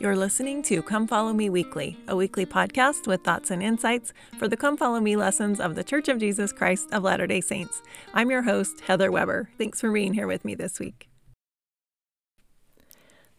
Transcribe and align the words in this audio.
You're 0.00 0.14
listening 0.14 0.62
to 0.62 0.80
Come 0.80 1.08
Follow 1.08 1.32
Me 1.32 1.50
Weekly, 1.50 1.98
a 2.06 2.14
weekly 2.14 2.46
podcast 2.46 3.08
with 3.08 3.24
thoughts 3.24 3.50
and 3.50 3.60
insights 3.60 4.12
for 4.38 4.46
the 4.46 4.56
Come 4.56 4.76
Follow 4.76 5.00
Me 5.00 5.16
lessons 5.16 5.58
of 5.58 5.74
the 5.74 5.82
Church 5.82 6.06
of 6.06 6.20
Jesus 6.20 6.52
Christ 6.52 6.88
of 6.92 7.02
Latter 7.02 7.26
day 7.26 7.40
Saints. 7.40 7.82
I'm 8.14 8.30
your 8.30 8.42
host, 8.42 8.82
Heather 8.82 9.10
Weber. 9.10 9.50
Thanks 9.58 9.80
for 9.80 9.90
being 9.90 10.14
here 10.14 10.28
with 10.28 10.44
me 10.44 10.54
this 10.54 10.78
week. 10.78 11.08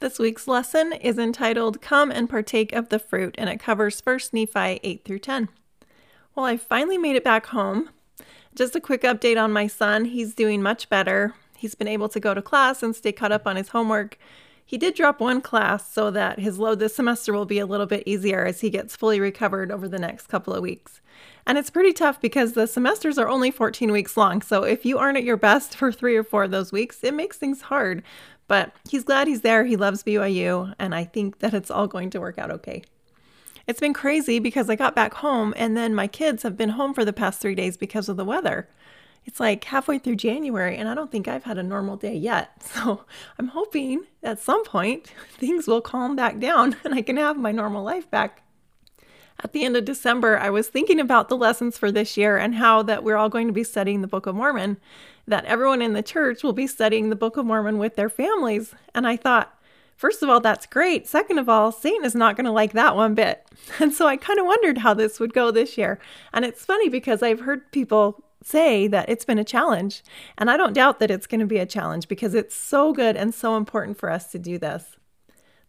This 0.01 0.19
week's 0.19 0.49
lesson 0.49 0.91
is 0.91 1.17
entitled 1.17 1.81
Come 1.81 2.11
and 2.11 2.29
Partake 2.29 2.73
of 2.73 2.89
the 2.89 2.99
Fruit, 2.99 3.35
and 3.37 3.49
it 3.49 3.61
covers 3.61 4.01
1 4.01 4.19
Nephi 4.33 4.81
8 4.83 5.05
through 5.05 5.19
10. 5.19 5.47
Well, 6.35 6.45
I 6.45 6.57
finally 6.57 6.97
made 6.97 7.15
it 7.15 7.23
back 7.23 7.45
home. 7.45 7.89
Just 8.53 8.75
a 8.75 8.81
quick 8.81 9.03
update 9.03 9.41
on 9.41 9.53
my 9.53 9.67
son. 9.67 10.03
He's 10.03 10.35
doing 10.35 10.61
much 10.61 10.89
better. 10.89 11.35
He's 11.55 11.75
been 11.75 11.87
able 11.87 12.09
to 12.09 12.19
go 12.19 12.33
to 12.33 12.41
class 12.41 12.83
and 12.83 12.93
stay 12.93 13.13
caught 13.13 13.31
up 13.31 13.47
on 13.47 13.55
his 13.55 13.69
homework. 13.69 14.17
He 14.69 14.77
did 14.77 14.93
drop 14.93 15.19
one 15.19 15.41
class 15.41 15.91
so 15.91 16.11
that 16.11 16.37
his 16.37 16.59
load 16.59 16.77
this 16.77 16.95
semester 16.95 17.33
will 17.33 17.47
be 17.47 17.57
a 17.57 17.65
little 17.65 17.87
bit 17.87 18.03
easier 18.05 18.45
as 18.45 18.61
he 18.61 18.69
gets 18.69 18.95
fully 18.95 19.19
recovered 19.19 19.71
over 19.71 19.87
the 19.87 19.97
next 19.97 20.27
couple 20.27 20.53
of 20.53 20.61
weeks. 20.61 21.01
And 21.47 21.57
it's 21.57 21.71
pretty 21.71 21.91
tough 21.91 22.21
because 22.21 22.53
the 22.53 22.67
semesters 22.67 23.17
are 23.17 23.27
only 23.27 23.49
14 23.49 23.91
weeks 23.91 24.15
long. 24.15 24.43
So 24.43 24.61
if 24.61 24.85
you 24.85 24.99
aren't 24.99 25.17
at 25.17 25.23
your 25.23 25.37
best 25.37 25.75
for 25.75 25.91
three 25.91 26.15
or 26.15 26.23
four 26.23 26.43
of 26.43 26.51
those 26.51 26.71
weeks, 26.71 27.03
it 27.03 27.15
makes 27.15 27.35
things 27.35 27.63
hard. 27.63 28.03
But 28.47 28.71
he's 28.87 29.03
glad 29.03 29.27
he's 29.27 29.41
there. 29.41 29.65
He 29.65 29.75
loves 29.75 30.03
BYU. 30.03 30.75
And 30.77 30.93
I 30.93 31.03
think 31.03 31.39
that 31.39 31.55
it's 31.55 31.71
all 31.71 31.87
going 31.87 32.11
to 32.11 32.19
work 32.19 32.37
out 32.37 32.51
okay. 32.51 32.83
It's 33.65 33.79
been 33.79 33.93
crazy 33.93 34.37
because 34.37 34.69
I 34.69 34.75
got 34.75 34.95
back 34.95 35.15
home 35.15 35.51
and 35.57 35.75
then 35.75 35.95
my 35.95 36.05
kids 36.05 36.43
have 36.43 36.55
been 36.55 36.69
home 36.69 36.93
for 36.93 37.03
the 37.03 37.11
past 37.11 37.41
three 37.41 37.55
days 37.55 37.75
because 37.75 38.07
of 38.07 38.17
the 38.17 38.25
weather 38.25 38.69
it's 39.29 39.39
like 39.39 39.63
halfway 39.65 39.99
through 39.99 40.15
January 40.15 40.75
and 40.75 40.89
I 40.89 40.95
don't 40.95 41.11
think 41.11 41.27
I've 41.27 41.43
had 41.43 41.59
a 41.59 41.63
normal 41.63 41.97
day 41.97 42.15
yet. 42.15 42.49
So 42.79 43.05
I'm 43.37 43.49
hoping 43.49 44.05
at 44.23 44.39
some 44.39 44.65
point 44.65 45.13
things 45.37 45.67
will 45.67 45.81
calm 45.81 46.15
back 46.15 46.39
down 46.39 46.75
and 46.83 46.95
I 46.95 47.03
can 47.03 47.17
have 47.17 47.37
my 47.37 47.51
normal 47.51 47.83
life 47.83 48.09
back. 48.09 48.41
At 49.43 49.53
the 49.53 49.63
end 49.63 49.77
of 49.77 49.85
December, 49.85 50.39
I 50.39 50.49
was 50.49 50.67
thinking 50.67 50.99
about 50.99 51.29
the 51.29 51.37
lessons 51.37 51.77
for 51.77 51.91
this 51.91 52.17
year 52.17 52.37
and 52.37 52.55
how 52.55 52.81
that 52.83 53.03
we're 53.03 53.17
all 53.17 53.29
going 53.29 53.45
to 53.45 53.53
be 53.53 53.63
studying 53.63 54.01
the 54.01 54.07
Book 54.07 54.25
of 54.25 54.33
Mormon, 54.35 54.77
that 55.27 55.45
everyone 55.45 55.83
in 55.83 55.93
the 55.93 56.01
church 56.01 56.41
will 56.41 56.51
be 56.51 56.65
studying 56.65 57.09
the 57.09 57.15
Book 57.15 57.37
of 57.37 57.45
Mormon 57.45 57.77
with 57.77 57.95
their 57.95 58.09
families. 58.09 58.73
And 58.95 59.07
I 59.07 59.15
thought, 59.15 59.55
First 59.95 60.23
of 60.23 60.29
all, 60.29 60.39
that's 60.39 60.65
great. 60.65 61.07
Second 61.07 61.39
of 61.39 61.49
all, 61.49 61.73
Satan 61.73 62.05
is 62.05 62.15
not 62.15 62.37
going 62.37 62.45
to 62.45 62.53
like 62.53 62.71
that 62.71 62.95
one 62.95 63.15
bit. 63.15 63.45
And 63.81 63.93
so 63.93 64.07
I 64.07 64.15
kind 64.15 64.39
of 64.39 64.45
wondered 64.45 64.77
how 64.77 64.93
this 64.93 65.19
would 65.19 65.33
go 65.33 65.51
this 65.51 65.77
year. 65.77 65.99
And 66.31 66.45
it's 66.45 66.63
funny 66.63 66.87
because 66.87 67.21
I've 67.21 67.41
heard 67.41 67.69
people 67.73 68.23
say 68.43 68.87
that 68.87 69.09
it's 69.09 69.25
been 69.25 69.39
a 69.39 69.43
challenge. 69.43 70.03
And 70.37 70.49
I 70.49 70.57
don't 70.57 70.73
doubt 70.73 70.99
that 70.99 71.11
it's 71.11 71.27
going 71.27 71.39
to 71.39 71.45
be 71.45 71.57
a 71.57 71.65
challenge 71.65 72.07
because 72.07 72.33
it's 72.33 72.55
so 72.55 72.93
good 72.93 73.15
and 73.15 73.33
so 73.33 73.57
important 73.57 73.97
for 73.97 74.09
us 74.09 74.31
to 74.31 74.39
do 74.39 74.57
this. 74.57 74.97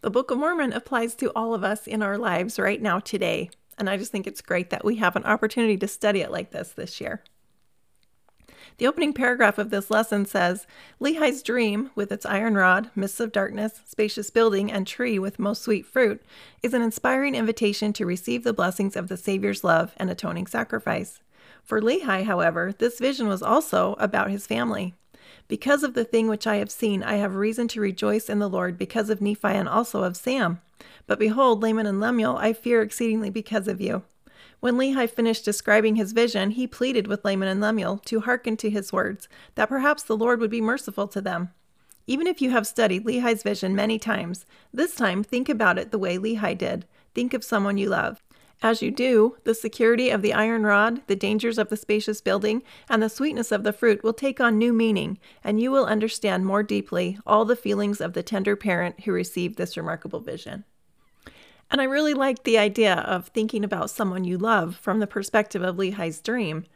The 0.02 0.10
Book 0.10 0.30
of 0.30 0.38
Mormon 0.38 0.72
applies 0.72 1.14
to 1.16 1.30
all 1.34 1.52
of 1.52 1.62
us 1.62 1.86
in 1.86 2.02
our 2.02 2.16
lives 2.16 2.58
right 2.58 2.80
now, 2.80 3.00
today. 3.00 3.50
And 3.76 3.88
I 3.88 3.96
just 3.96 4.12
think 4.12 4.26
it's 4.26 4.40
great 4.40 4.70
that 4.70 4.84
we 4.84 4.96
have 4.96 5.16
an 5.16 5.24
opportunity 5.24 5.76
to 5.78 5.88
study 5.88 6.20
it 6.20 6.30
like 6.30 6.50
this 6.50 6.70
this 6.72 7.00
year. 7.00 7.22
The 8.78 8.86
opening 8.86 9.12
paragraph 9.12 9.58
of 9.58 9.68
this 9.68 9.90
lesson 9.90 10.24
says 10.24 10.66
Lehi's 11.00 11.42
dream, 11.42 11.90
with 11.94 12.10
its 12.10 12.24
iron 12.24 12.54
rod, 12.54 12.90
mists 12.94 13.20
of 13.20 13.30
darkness, 13.30 13.82
spacious 13.84 14.30
building, 14.30 14.72
and 14.72 14.86
tree 14.86 15.18
with 15.18 15.38
most 15.38 15.62
sweet 15.62 15.84
fruit, 15.84 16.22
is 16.62 16.72
an 16.72 16.80
inspiring 16.80 17.34
invitation 17.34 17.92
to 17.92 18.06
receive 18.06 18.42
the 18.42 18.54
blessings 18.54 18.96
of 18.96 19.08
the 19.08 19.18
Savior's 19.18 19.64
love 19.64 19.92
and 19.98 20.08
atoning 20.08 20.46
sacrifice. 20.46 21.20
For 21.70 21.80
Lehi, 21.80 22.24
however, 22.24 22.74
this 22.76 22.98
vision 22.98 23.28
was 23.28 23.42
also 23.42 23.94
about 24.00 24.28
his 24.28 24.44
family. 24.44 24.92
Because 25.46 25.84
of 25.84 25.94
the 25.94 26.04
thing 26.04 26.26
which 26.26 26.44
I 26.44 26.56
have 26.56 26.68
seen, 26.68 27.00
I 27.04 27.18
have 27.18 27.36
reason 27.36 27.68
to 27.68 27.80
rejoice 27.80 28.28
in 28.28 28.40
the 28.40 28.48
Lord 28.48 28.76
because 28.76 29.08
of 29.08 29.20
Nephi 29.20 29.46
and 29.46 29.68
also 29.68 30.02
of 30.02 30.16
Sam. 30.16 30.60
But 31.06 31.20
behold, 31.20 31.62
Laman 31.62 31.86
and 31.86 32.00
Lemuel, 32.00 32.36
I 32.38 32.54
fear 32.54 32.82
exceedingly 32.82 33.30
because 33.30 33.68
of 33.68 33.80
you. 33.80 34.02
When 34.58 34.74
Lehi 34.74 35.08
finished 35.08 35.44
describing 35.44 35.94
his 35.94 36.10
vision, 36.10 36.50
he 36.50 36.66
pleaded 36.66 37.06
with 37.06 37.24
Laman 37.24 37.46
and 37.46 37.60
Lemuel 37.60 37.98
to 37.98 38.18
hearken 38.18 38.56
to 38.56 38.68
his 38.68 38.92
words, 38.92 39.28
that 39.54 39.68
perhaps 39.68 40.02
the 40.02 40.16
Lord 40.16 40.40
would 40.40 40.50
be 40.50 40.60
merciful 40.60 41.06
to 41.06 41.20
them. 41.20 41.50
Even 42.04 42.26
if 42.26 42.42
you 42.42 42.50
have 42.50 42.66
studied 42.66 43.04
Lehi's 43.04 43.44
vision 43.44 43.76
many 43.76 43.96
times, 43.96 44.44
this 44.74 44.96
time 44.96 45.22
think 45.22 45.48
about 45.48 45.78
it 45.78 45.92
the 45.92 46.00
way 46.00 46.18
Lehi 46.18 46.58
did. 46.58 46.84
Think 47.14 47.32
of 47.32 47.44
someone 47.44 47.78
you 47.78 47.88
love. 47.88 48.20
As 48.62 48.82
you 48.82 48.90
do, 48.90 49.36
the 49.44 49.54
security 49.54 50.10
of 50.10 50.20
the 50.20 50.34
iron 50.34 50.64
rod, 50.64 51.00
the 51.06 51.16
dangers 51.16 51.56
of 51.56 51.70
the 51.70 51.78
spacious 51.78 52.20
building, 52.20 52.62
and 52.90 53.02
the 53.02 53.08
sweetness 53.08 53.52
of 53.52 53.64
the 53.64 53.72
fruit 53.72 54.04
will 54.04 54.12
take 54.12 54.38
on 54.38 54.58
new 54.58 54.74
meaning, 54.74 55.18
and 55.42 55.58
you 55.58 55.70
will 55.70 55.86
understand 55.86 56.44
more 56.44 56.62
deeply 56.62 57.18
all 57.26 57.46
the 57.46 57.56
feelings 57.56 58.02
of 58.02 58.12
the 58.12 58.22
tender 58.22 58.56
parent 58.56 59.00
who 59.00 59.12
received 59.12 59.56
this 59.56 59.78
remarkable 59.78 60.20
vision. 60.20 60.64
And 61.70 61.80
I 61.80 61.84
really 61.84 62.12
like 62.12 62.42
the 62.42 62.58
idea 62.58 62.96
of 62.96 63.28
thinking 63.28 63.64
about 63.64 63.88
someone 63.88 64.24
you 64.24 64.36
love 64.36 64.76
from 64.76 64.98
the 65.00 65.06
perspective 65.06 65.62
of 65.62 65.76
Lehi's 65.76 66.20
dream. 66.20 66.66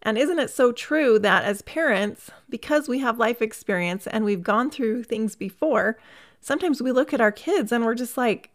And 0.00 0.16
isn't 0.16 0.38
it 0.38 0.50
so 0.50 0.72
true 0.72 1.18
that 1.18 1.44
as 1.44 1.60
parents, 1.62 2.30
because 2.48 2.88
we 2.88 3.00
have 3.00 3.18
life 3.18 3.42
experience 3.42 4.06
and 4.06 4.24
we've 4.24 4.42
gone 4.42 4.70
through 4.70 5.02
things 5.02 5.34
before, 5.36 5.98
sometimes 6.40 6.80
we 6.80 6.92
look 6.92 7.12
at 7.12 7.20
our 7.20 7.32
kids 7.32 7.72
and 7.72 7.84
we're 7.84 7.94
just 7.94 8.16
like, 8.16 8.50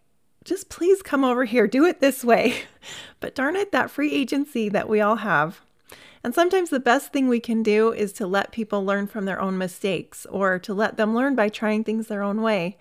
just 0.50 0.68
please 0.68 1.04
come 1.04 1.24
over 1.24 1.46
here, 1.46 1.68
do 1.68 1.86
it 1.86 2.00
this 2.00 2.24
way. 2.24 2.64
But 3.22 3.36
darn 3.36 3.58
it, 3.58 3.74
that 3.74 3.92
free 3.92 4.14
agency 4.14 4.70
that 4.70 4.88
we 4.88 5.02
all 5.02 5.18
have. 5.18 5.60
And 6.24 6.34
sometimes 6.34 6.70
the 6.70 6.80
best 6.80 7.12
thing 7.12 7.28
we 7.28 7.42
can 7.42 7.62
do 7.62 7.92
is 7.92 8.14
to 8.14 8.26
let 8.26 8.54
people 8.54 8.86
learn 8.86 9.08
from 9.08 9.26
their 9.26 9.42
own 9.42 9.58
mistakes 9.58 10.26
or 10.28 10.58
to 10.60 10.74
let 10.74 10.96
them 10.96 11.14
learn 11.14 11.36
by 11.36 11.50
trying 11.50 11.84
things 11.84 12.08
their 12.08 12.24
own 12.24 12.42
way. 12.42 12.78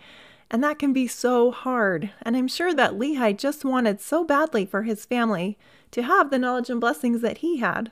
And 0.49 0.63
that 0.63 0.79
can 0.79 0.93
be 0.93 1.09
so 1.09 1.51
hard. 1.51 2.13
And 2.23 2.37
I'm 2.37 2.47
sure 2.47 2.73
that 2.73 2.93
Lehi 2.93 3.37
just 3.37 3.65
wanted 3.65 4.01
so 4.01 4.23
badly 4.23 4.65
for 4.65 4.85
his 4.85 5.05
family 5.05 5.59
to 5.91 6.03
have 6.03 6.31
the 6.31 6.39
knowledge 6.39 6.71
and 6.71 6.81
blessings 6.81 7.21
that 7.23 7.39
he 7.39 7.59
had. 7.59 7.91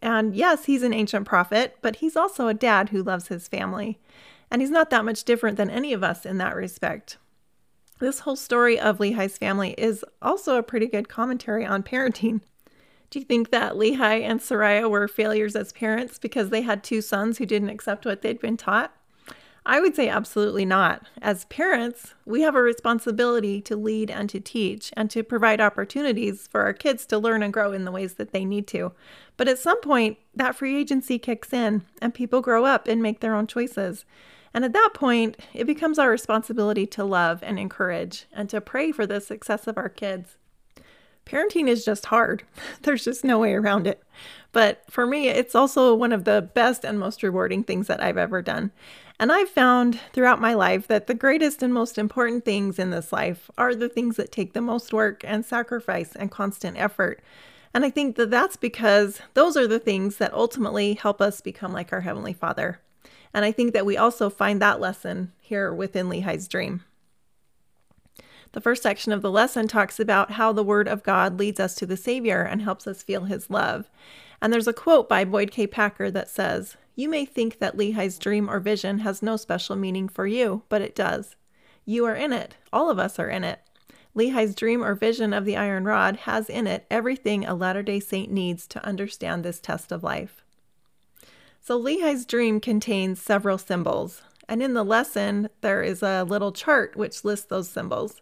And 0.00 0.34
yes, 0.34 0.64
he's 0.64 0.82
an 0.82 0.94
ancient 0.94 1.26
prophet, 1.26 1.76
but 1.82 1.96
he's 1.96 2.16
also 2.16 2.48
a 2.48 2.54
dad 2.54 2.88
who 2.88 3.02
loves 3.02 3.28
his 3.28 3.48
family. 3.48 3.98
And 4.50 4.62
he's 4.62 4.70
not 4.70 4.88
that 4.88 5.04
much 5.04 5.24
different 5.24 5.58
than 5.58 5.68
any 5.68 5.92
of 5.92 6.02
us 6.02 6.24
in 6.24 6.38
that 6.38 6.56
respect. 6.56 7.18
This 8.02 8.18
whole 8.18 8.34
story 8.34 8.80
of 8.80 8.98
Lehi's 8.98 9.38
family 9.38 9.76
is 9.78 10.04
also 10.20 10.56
a 10.56 10.62
pretty 10.64 10.88
good 10.88 11.08
commentary 11.08 11.64
on 11.64 11.84
parenting. 11.84 12.40
Do 13.10 13.20
you 13.20 13.24
think 13.24 13.50
that 13.50 13.74
Lehi 13.74 14.22
and 14.22 14.40
Sariah 14.40 14.90
were 14.90 15.06
failures 15.06 15.54
as 15.54 15.70
parents 15.70 16.18
because 16.18 16.50
they 16.50 16.62
had 16.62 16.82
two 16.82 17.00
sons 17.00 17.38
who 17.38 17.46
didn't 17.46 17.68
accept 17.68 18.04
what 18.04 18.22
they'd 18.22 18.40
been 18.40 18.56
taught? 18.56 18.92
I 19.64 19.78
would 19.78 19.94
say 19.94 20.08
absolutely 20.08 20.64
not. 20.64 21.06
As 21.22 21.44
parents, 21.44 22.14
we 22.26 22.40
have 22.40 22.56
a 22.56 22.62
responsibility 22.62 23.60
to 23.60 23.76
lead 23.76 24.10
and 24.10 24.28
to 24.30 24.40
teach 24.40 24.92
and 24.96 25.08
to 25.12 25.22
provide 25.22 25.60
opportunities 25.60 26.48
for 26.48 26.62
our 26.62 26.72
kids 26.72 27.06
to 27.06 27.18
learn 27.20 27.40
and 27.40 27.52
grow 27.52 27.70
in 27.70 27.84
the 27.84 27.92
ways 27.92 28.14
that 28.14 28.32
they 28.32 28.44
need 28.44 28.66
to. 28.66 28.90
But 29.36 29.46
at 29.46 29.60
some 29.60 29.80
point, 29.80 30.18
that 30.34 30.56
free 30.56 30.76
agency 30.76 31.20
kicks 31.20 31.52
in 31.52 31.82
and 32.00 32.12
people 32.12 32.40
grow 32.40 32.64
up 32.64 32.88
and 32.88 33.00
make 33.00 33.20
their 33.20 33.36
own 33.36 33.46
choices. 33.46 34.04
And 34.54 34.64
at 34.64 34.72
that 34.72 34.90
point, 34.94 35.38
it 35.54 35.66
becomes 35.66 35.98
our 35.98 36.10
responsibility 36.10 36.86
to 36.88 37.04
love 37.04 37.42
and 37.42 37.58
encourage 37.58 38.26
and 38.32 38.48
to 38.50 38.60
pray 38.60 38.92
for 38.92 39.06
the 39.06 39.20
success 39.20 39.66
of 39.66 39.78
our 39.78 39.88
kids. 39.88 40.36
Parenting 41.24 41.68
is 41.68 41.84
just 41.84 42.06
hard. 42.06 42.42
There's 42.82 43.04
just 43.04 43.24
no 43.24 43.38
way 43.38 43.54
around 43.54 43.86
it. 43.86 44.02
But 44.50 44.82
for 44.90 45.06
me, 45.06 45.28
it's 45.28 45.54
also 45.54 45.94
one 45.94 46.12
of 46.12 46.24
the 46.24 46.50
best 46.54 46.84
and 46.84 46.98
most 46.98 47.22
rewarding 47.22 47.64
things 47.64 47.86
that 47.86 48.02
I've 48.02 48.18
ever 48.18 48.42
done. 48.42 48.72
And 49.18 49.30
I've 49.30 49.48
found 49.48 50.00
throughout 50.12 50.40
my 50.40 50.54
life 50.54 50.88
that 50.88 51.06
the 51.06 51.14
greatest 51.14 51.62
and 51.62 51.72
most 51.72 51.96
important 51.96 52.44
things 52.44 52.78
in 52.78 52.90
this 52.90 53.12
life 53.12 53.50
are 53.56 53.74
the 53.74 53.88
things 53.88 54.16
that 54.16 54.32
take 54.32 54.52
the 54.52 54.60
most 54.60 54.92
work 54.92 55.22
and 55.24 55.44
sacrifice 55.44 56.16
and 56.16 56.30
constant 56.30 56.76
effort. 56.76 57.22
And 57.72 57.84
I 57.84 57.90
think 57.90 58.16
that 58.16 58.30
that's 58.30 58.56
because 58.56 59.20
those 59.34 59.56
are 59.56 59.66
the 59.66 59.78
things 59.78 60.16
that 60.16 60.34
ultimately 60.34 60.94
help 60.94 61.20
us 61.22 61.40
become 61.40 61.72
like 61.72 61.92
our 61.92 62.00
Heavenly 62.00 62.32
Father. 62.32 62.80
And 63.34 63.44
I 63.44 63.52
think 63.52 63.72
that 63.72 63.86
we 63.86 63.96
also 63.96 64.28
find 64.28 64.60
that 64.60 64.80
lesson 64.80 65.32
here 65.40 65.72
within 65.72 66.08
Lehi's 66.08 66.48
dream. 66.48 66.84
The 68.52 68.60
first 68.60 68.82
section 68.82 69.12
of 69.12 69.22
the 69.22 69.30
lesson 69.30 69.66
talks 69.66 69.98
about 69.98 70.32
how 70.32 70.52
the 70.52 70.62
Word 70.62 70.86
of 70.86 71.02
God 71.02 71.38
leads 71.38 71.58
us 71.58 71.74
to 71.76 71.86
the 71.86 71.96
Savior 71.96 72.42
and 72.42 72.60
helps 72.60 72.86
us 72.86 73.02
feel 73.02 73.24
His 73.24 73.48
love. 73.48 73.88
And 74.42 74.52
there's 74.52 74.68
a 74.68 74.74
quote 74.74 75.08
by 75.08 75.24
Boyd 75.24 75.50
K. 75.50 75.66
Packer 75.66 76.10
that 76.10 76.28
says, 76.28 76.76
You 76.94 77.08
may 77.08 77.24
think 77.24 77.58
that 77.58 77.76
Lehi's 77.76 78.18
dream 78.18 78.50
or 78.50 78.60
vision 78.60 78.98
has 78.98 79.22
no 79.22 79.36
special 79.36 79.76
meaning 79.76 80.08
for 80.08 80.26
you, 80.26 80.64
but 80.68 80.82
it 80.82 80.94
does. 80.94 81.36
You 81.86 82.04
are 82.04 82.14
in 82.14 82.32
it. 82.32 82.56
All 82.72 82.90
of 82.90 82.98
us 82.98 83.18
are 83.18 83.30
in 83.30 83.42
it. 83.42 83.60
Lehi's 84.14 84.54
dream 84.54 84.84
or 84.84 84.94
vision 84.94 85.32
of 85.32 85.46
the 85.46 85.56
iron 85.56 85.84
rod 85.84 86.16
has 86.16 86.50
in 86.50 86.66
it 86.66 86.86
everything 86.90 87.46
a 87.46 87.54
Latter 87.54 87.82
day 87.82 87.98
Saint 87.98 88.30
needs 88.30 88.66
to 88.66 88.84
understand 88.84 89.42
this 89.42 89.60
test 89.60 89.90
of 89.90 90.02
life. 90.02 90.44
So 91.64 91.78
Lehi's 91.78 92.26
dream 92.26 92.58
contains 92.58 93.22
several 93.22 93.56
symbols, 93.56 94.22
and 94.48 94.60
in 94.60 94.74
the 94.74 94.84
lesson, 94.84 95.48
there 95.60 95.80
is 95.80 96.02
a 96.02 96.24
little 96.24 96.50
chart 96.50 96.96
which 96.96 97.24
lists 97.24 97.46
those 97.46 97.68
symbols. 97.68 98.20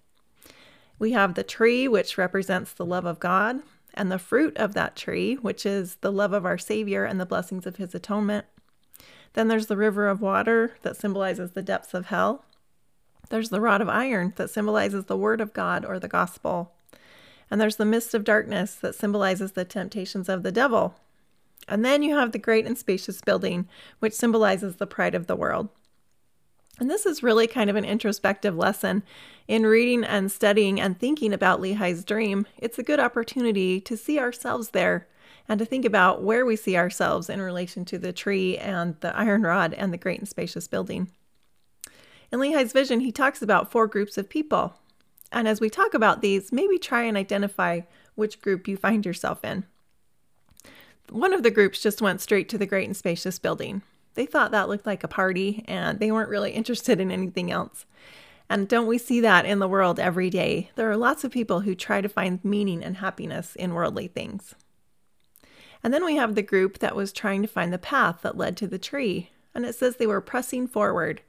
We 0.98 1.12
have 1.12 1.34
the 1.34 1.42
tree, 1.42 1.88
which 1.88 2.18
represents 2.18 2.74
the 2.74 2.84
love 2.84 3.06
of 3.06 3.18
God, 3.18 3.62
and 3.94 4.12
the 4.12 4.18
fruit 4.18 4.58
of 4.58 4.74
that 4.74 4.94
tree, 4.94 5.36
which 5.36 5.64
is 5.64 5.96
the 6.02 6.12
love 6.12 6.34
of 6.34 6.44
our 6.44 6.58
Savior 6.58 7.06
and 7.06 7.18
the 7.18 7.24
blessings 7.24 7.66
of 7.66 7.76
his 7.76 7.94
atonement. 7.94 8.44
Then 9.32 9.48
there's 9.48 9.68
the 9.68 9.76
river 9.76 10.06
of 10.06 10.20
water 10.20 10.76
that 10.82 10.98
symbolizes 10.98 11.52
the 11.52 11.62
depths 11.62 11.94
of 11.94 12.06
hell. 12.06 12.44
There's 13.30 13.48
the 13.48 13.62
rod 13.62 13.80
of 13.80 13.88
iron 13.88 14.34
that 14.36 14.50
symbolizes 14.50 15.06
the 15.06 15.16
word 15.16 15.40
of 15.40 15.54
God 15.54 15.86
or 15.86 15.98
the 15.98 16.08
gospel. 16.08 16.72
And 17.50 17.58
there's 17.58 17.76
the 17.76 17.86
mist 17.86 18.12
of 18.12 18.22
darkness 18.22 18.74
that 18.74 18.94
symbolizes 18.94 19.52
the 19.52 19.64
temptations 19.64 20.28
of 20.28 20.42
the 20.42 20.52
devil. 20.52 20.96
And 21.68 21.84
then 21.84 22.02
you 22.02 22.16
have 22.16 22.32
the 22.32 22.38
great 22.38 22.66
and 22.66 22.76
spacious 22.76 23.20
building, 23.20 23.68
which 24.00 24.12
symbolizes 24.12 24.76
the 24.76 24.86
pride 24.86 25.14
of 25.14 25.26
the 25.26 25.36
world. 25.36 25.68
And 26.78 26.90
this 26.90 27.04
is 27.04 27.22
really 27.22 27.46
kind 27.46 27.68
of 27.68 27.76
an 27.76 27.84
introspective 27.84 28.56
lesson. 28.56 29.02
In 29.46 29.64
reading 29.64 30.02
and 30.02 30.32
studying 30.32 30.80
and 30.80 30.98
thinking 30.98 31.32
about 31.32 31.60
Lehi's 31.60 32.04
dream, 32.04 32.46
it's 32.56 32.78
a 32.78 32.82
good 32.82 32.98
opportunity 32.98 33.80
to 33.82 33.96
see 33.96 34.18
ourselves 34.18 34.70
there 34.70 35.06
and 35.46 35.58
to 35.58 35.66
think 35.66 35.84
about 35.84 36.22
where 36.22 36.46
we 36.46 36.56
see 36.56 36.76
ourselves 36.76 37.28
in 37.28 37.40
relation 37.40 37.84
to 37.84 37.98
the 37.98 38.12
tree 38.12 38.56
and 38.56 38.96
the 39.00 39.14
iron 39.16 39.42
rod 39.42 39.74
and 39.74 39.92
the 39.92 39.98
great 39.98 40.20
and 40.20 40.28
spacious 40.28 40.66
building. 40.68 41.08
In 42.32 42.38
Lehi's 42.38 42.72
vision, 42.72 43.00
he 43.00 43.12
talks 43.12 43.42
about 43.42 43.70
four 43.70 43.86
groups 43.86 44.16
of 44.16 44.28
people. 44.28 44.74
And 45.32 45.46
as 45.46 45.60
we 45.60 45.68
talk 45.68 45.92
about 45.92 46.22
these, 46.22 46.52
maybe 46.52 46.78
try 46.78 47.02
and 47.02 47.16
identify 47.16 47.80
which 48.14 48.40
group 48.40 48.68
you 48.68 48.76
find 48.76 49.04
yourself 49.04 49.44
in. 49.44 49.64
One 51.10 51.32
of 51.32 51.42
the 51.42 51.50
groups 51.50 51.82
just 51.82 52.00
went 52.00 52.20
straight 52.20 52.48
to 52.50 52.58
the 52.58 52.66
great 52.66 52.86
and 52.86 52.96
spacious 52.96 53.40
building. 53.40 53.82
They 54.14 54.26
thought 54.26 54.52
that 54.52 54.68
looked 54.68 54.86
like 54.86 55.02
a 55.02 55.08
party 55.08 55.64
and 55.66 55.98
they 55.98 56.12
weren't 56.12 56.30
really 56.30 56.50
interested 56.52 57.00
in 57.00 57.10
anything 57.10 57.50
else. 57.50 57.84
And 58.48 58.68
don't 58.68 58.86
we 58.86 58.98
see 58.98 59.20
that 59.20 59.44
in 59.44 59.58
the 59.58 59.68
world 59.68 59.98
every 60.00 60.30
day? 60.30 60.70
There 60.74 60.90
are 60.90 60.96
lots 60.96 61.24
of 61.24 61.30
people 61.30 61.60
who 61.60 61.74
try 61.74 62.00
to 62.00 62.08
find 62.08 62.44
meaning 62.44 62.82
and 62.82 62.96
happiness 62.96 63.54
in 63.56 63.74
worldly 63.74 64.08
things. 64.08 64.54
And 65.82 65.92
then 65.94 66.04
we 66.04 66.16
have 66.16 66.34
the 66.34 66.42
group 66.42 66.78
that 66.78 66.96
was 66.96 67.12
trying 67.12 67.42
to 67.42 67.48
find 67.48 67.72
the 67.72 67.78
path 67.78 68.20
that 68.22 68.36
led 68.36 68.56
to 68.58 68.66
the 68.66 68.78
tree. 68.78 69.30
And 69.54 69.64
it 69.64 69.74
says 69.74 69.96
they 69.96 70.06
were 70.06 70.20
pressing 70.20 70.66
forward. 70.66 71.22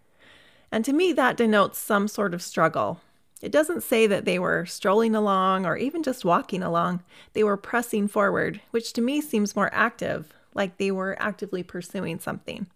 And 0.72 0.86
to 0.86 0.94
me, 0.94 1.12
that 1.14 1.38
denotes 1.38 1.78
some 1.78 2.08
sort 2.08 2.34
of 2.34 2.42
struggle. 2.42 3.02
It 3.42 3.52
doesn't 3.52 3.84
say 3.84 4.06
that 4.08 4.26
they 4.26 4.38
were 4.38 4.66
strolling 4.66 5.16
along 5.16 5.66
or 5.66 5.76
even 5.76 6.04
just 6.04 6.24
walking 6.24 6.62
along. 6.62 7.04
They 7.34 7.44
were 7.44 7.58
pressing 7.58 8.08
forward, 8.08 8.62
which 8.72 8.94
to 8.94 9.02
me 9.02 9.20
seems 9.20 9.56
more 9.56 9.74
active, 9.74 10.34
like 10.54 10.78
they 10.78 10.92
were 10.92 11.18
actively 11.20 11.64
pursuing 11.64 12.20
something. 12.20 12.68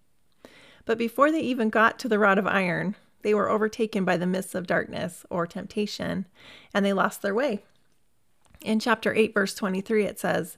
But 0.86 0.98
before 0.98 1.32
they 1.32 1.42
even 1.42 1.70
got 1.70 2.00
to 2.00 2.10
the 2.10 2.20
rod 2.20 2.38
of 2.38 2.48
iron, 2.48 2.96
they 3.22 3.34
were 3.34 3.50
overtaken 3.50 4.06
by 4.06 4.18
the 4.18 4.28
mists 4.28 4.56
of 4.56 4.68
darkness 4.68 5.26
or 5.30 5.48
temptation, 5.48 6.28
and 6.74 6.86
they 6.86 6.94
lost 6.94 7.22
their 7.22 7.34
way. 7.34 7.64
In 8.62 8.80
chapter 8.80 9.14
8, 9.14 9.34
verse 9.34 9.54
23, 9.56 10.06
it 10.06 10.20
says, 10.20 10.58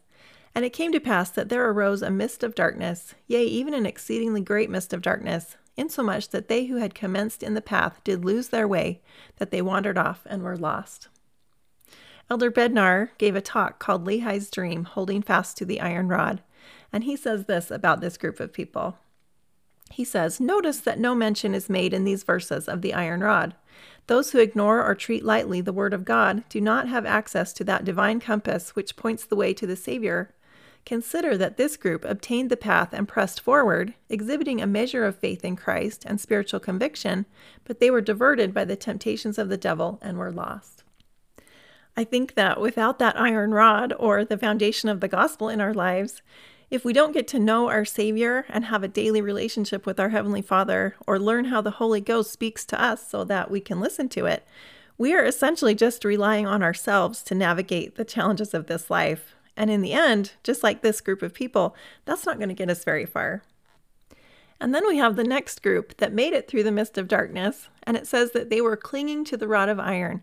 And 0.53 0.65
it 0.65 0.74
came 0.74 0.92
to 0.92 1.00
pass 1.00 1.30
that 1.31 1.50
there 1.50 1.69
arose 1.69 2.01
a 2.01 2.10
mist 2.10 2.44
of 2.44 2.56
darkness, 2.56 3.15
yea, 3.25 3.44
even 3.44 3.74
an 3.74 3.86
exceedingly 3.86 4.42
great 4.42 4.69
mist 4.69 4.94
of 4.94 5.01
darkness, 5.01 5.57
insomuch 5.77 6.29
that 6.29 6.47
they 6.47 6.65
who 6.65 6.77
had 6.77 6.95
commenced 6.95 7.44
in 7.44 7.53
the 7.53 7.62
path 7.62 8.01
did 8.03 8.25
lose 8.25 8.50
their 8.50 8.68
way, 8.68 9.01
that 9.38 9.51
they 9.51 9.62
wandered 9.62 9.97
off 9.97 10.24
and 10.25 10.44
were 10.44 10.57
lost. 10.57 11.07
Elder 12.29 12.51
Bednar 12.51 13.09
gave 13.18 13.35
a 13.35 13.41
talk 13.41 13.79
called 13.79 14.06
Lehi's 14.06 14.50
Dream, 14.50 14.83
Holding 14.83 15.21
Fast 15.21 15.57
to 15.57 15.65
the 15.65 15.79
Iron 15.79 16.09
Rod, 16.09 16.41
and 16.91 17.06
he 17.06 17.15
says 17.15 17.45
this 17.45 17.71
about 17.71 18.01
this 18.01 18.18
group 18.18 18.39
of 18.39 18.51
people. 18.51 18.97
He 19.91 20.03
says, 20.03 20.39
Notice 20.39 20.79
that 20.81 21.00
no 21.00 21.15
mention 21.15 21.56
is 21.56 21.69
made 21.69 21.94
in 21.94 22.03
these 22.03 22.24
verses 22.24 22.68
of 22.68 22.81
the 22.81 22.94
iron 22.94 23.21
rod. 23.21 23.56
Those 24.07 24.31
who 24.31 24.39
ignore 24.39 24.83
or 24.83 24.95
treat 24.95 25.24
lightly 25.24 25.62
the 25.62 25.74
Word 25.74 25.94
of 25.94 26.06
God 26.06 26.44
do 26.50 26.62
not 26.62 26.88
have 26.88 27.06
access 27.06 27.53
to 27.53 27.63
that 27.65 27.85
divine 27.85 28.19
compass 28.19 28.75
which 28.75 28.95
points 28.95 29.25
the 29.25 29.35
way 29.35 29.53
to 29.53 29.68
the 29.68 29.75
Savior. 29.75 30.33
Consider 30.88 31.36
that 31.36 31.57
this 31.57 31.75
group 31.75 32.06
obtained 32.06 32.50
the 32.50 32.56
path 32.56 32.94
and 32.94 33.10
pressed 33.10 33.42
forward, 33.42 33.94
exhibiting 34.07 34.62
a 34.62 34.66
measure 34.66 35.04
of 35.04 35.18
faith 35.18 35.44
in 35.44 35.57
Christ 35.57 36.06
and 36.06 36.18
spiritual 36.18 36.62
conviction, 36.62 37.25
but 37.66 37.81
they 37.81 37.92
were 37.92 38.00
diverted 38.00 38.54
by 38.54 38.63
the 38.63 38.78
temptations 38.78 39.38
of 39.38 39.50
the 39.50 39.57
devil 39.57 40.00
and 40.01 40.18
were 40.18 40.31
lost. 40.31 40.86
I 41.98 42.06
think 42.06 42.36
that 42.36 42.62
without 42.62 43.00
that 43.00 43.19
iron 43.19 43.54
rod 43.54 43.94
or 44.00 44.24
the 44.24 44.38
foundation 44.38 44.88
of 44.88 45.01
the 45.01 45.10
gospel 45.10 45.50
in 45.50 45.60
our 45.60 45.74
lives, 45.74 46.22
if 46.72 46.86
we 46.86 46.94
don't 46.94 47.12
get 47.12 47.28
to 47.28 47.38
know 47.38 47.68
our 47.68 47.84
Savior 47.84 48.45
and 48.48 48.63
have 48.63 48.81
a 48.81 48.88
daily 48.88 49.19
relationship 49.19 49.86
with 49.86 50.00
our 50.00 50.07
Heavenly 50.07 50.42
Father, 50.42 50.95
or 51.06 51.19
learn 51.19 51.45
how 51.45 51.60
the 51.60 51.72
Holy 51.72 52.00
Ghost 52.00 52.31
speaks 52.31 52.63
to 52.63 52.81
us 52.81 53.06
so 53.06 53.25
that 53.25 53.51
we 53.51 53.60
can 53.60 53.81
listen 53.81 54.07
to 54.07 54.25
it, 54.25 54.48
we 54.98 55.13
are 55.13 55.25
essentially 55.25 55.75
just 55.75 56.06
relying 56.06 56.48
on 56.48 56.63
ourselves 56.63 57.24
to 57.24 57.36
navigate 57.36 57.95
the 57.95 58.06
challenges 58.06 58.54
of 58.54 58.68
this 58.68 58.89
life. 58.89 59.34
And 59.57 59.71
in 59.71 59.81
the 59.81 59.92
end, 59.92 60.33
just 60.44 60.63
like 60.63 60.81
this 60.81 61.01
group 61.01 61.21
of 61.21 61.33
people, 61.33 61.75
that's 62.06 62.25
not 62.25 62.38
going 62.38 62.50
to 62.50 62.56
get 62.56 62.69
us 62.69 62.83
very 62.86 63.06
far. 63.06 63.42
And 64.62 64.74
then 64.74 64.88
we 64.88 64.98
have 64.98 65.15
the 65.15 65.24
next 65.24 65.62
group 65.62 65.98
that 65.98 66.13
made 66.13 66.33
it 66.33 66.48
through 66.48 66.63
the 66.63 66.71
mist 66.71 66.98
of 66.98 67.07
darkness, 67.07 67.68
and 67.83 67.98
it 67.98 68.07
says 68.07 68.31
that 68.31 68.50
they 68.50 68.62
were 68.62 68.77
clinging 68.77 69.25
to 69.25 69.38
the 69.38 69.48
rod 69.48 69.68
of 69.68 69.80
iron, 69.80 70.21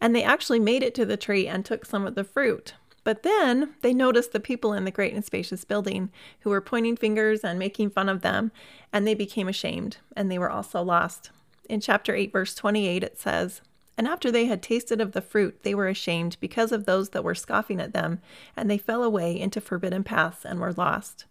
and 0.00 0.14
they 0.14 0.22
actually 0.22 0.60
made 0.60 0.82
it 0.82 0.94
to 0.96 1.06
the 1.06 1.16
tree 1.16 1.48
and 1.48 1.64
took 1.64 1.84
some 1.86 2.06
of 2.06 2.14
the 2.14 2.24
fruit. 2.24 2.74
But 3.04 3.22
then 3.22 3.74
they 3.82 3.92
noticed 3.92 4.32
the 4.32 4.40
people 4.40 4.72
in 4.72 4.84
the 4.84 4.90
great 4.90 5.12
and 5.12 5.24
spacious 5.24 5.64
building 5.64 6.10
who 6.40 6.50
were 6.50 6.62
pointing 6.62 6.96
fingers 6.96 7.40
and 7.40 7.58
making 7.58 7.90
fun 7.90 8.08
of 8.08 8.22
them, 8.22 8.52
and 8.92 9.06
they 9.06 9.14
became 9.14 9.48
ashamed, 9.48 9.98
and 10.16 10.30
they 10.30 10.38
were 10.38 10.50
also 10.50 10.82
lost. 10.82 11.30
In 11.68 11.80
chapter 11.80 12.14
8, 12.14 12.32
verse 12.32 12.54
28, 12.54 13.02
it 13.02 13.18
says, 13.18 13.60
And 13.96 14.08
after 14.08 14.30
they 14.30 14.46
had 14.46 14.62
tasted 14.62 15.00
of 15.00 15.12
the 15.12 15.20
fruit, 15.20 15.62
they 15.62 15.74
were 15.74 15.88
ashamed 15.88 16.36
because 16.40 16.72
of 16.72 16.84
those 16.84 17.10
that 17.10 17.24
were 17.24 17.34
scoffing 17.34 17.80
at 17.80 17.92
them, 17.92 18.20
and 18.56 18.70
they 18.70 18.78
fell 18.78 19.02
away 19.02 19.38
into 19.38 19.60
forbidden 19.60 20.02
paths 20.02 20.44
and 20.44 20.58
were 20.58 20.72
lost. 20.72 21.26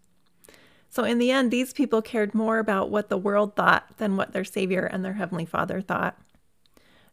So, 0.88 1.04
in 1.04 1.18
the 1.18 1.30
end, 1.30 1.50
these 1.50 1.72
people 1.72 2.00
cared 2.00 2.34
more 2.34 2.58
about 2.58 2.90
what 2.90 3.08
the 3.08 3.18
world 3.18 3.56
thought 3.56 3.98
than 3.98 4.16
what 4.16 4.32
their 4.32 4.44
Savior 4.44 4.84
and 4.84 5.04
their 5.04 5.14
Heavenly 5.14 5.44
Father 5.44 5.80
thought. 5.80 6.16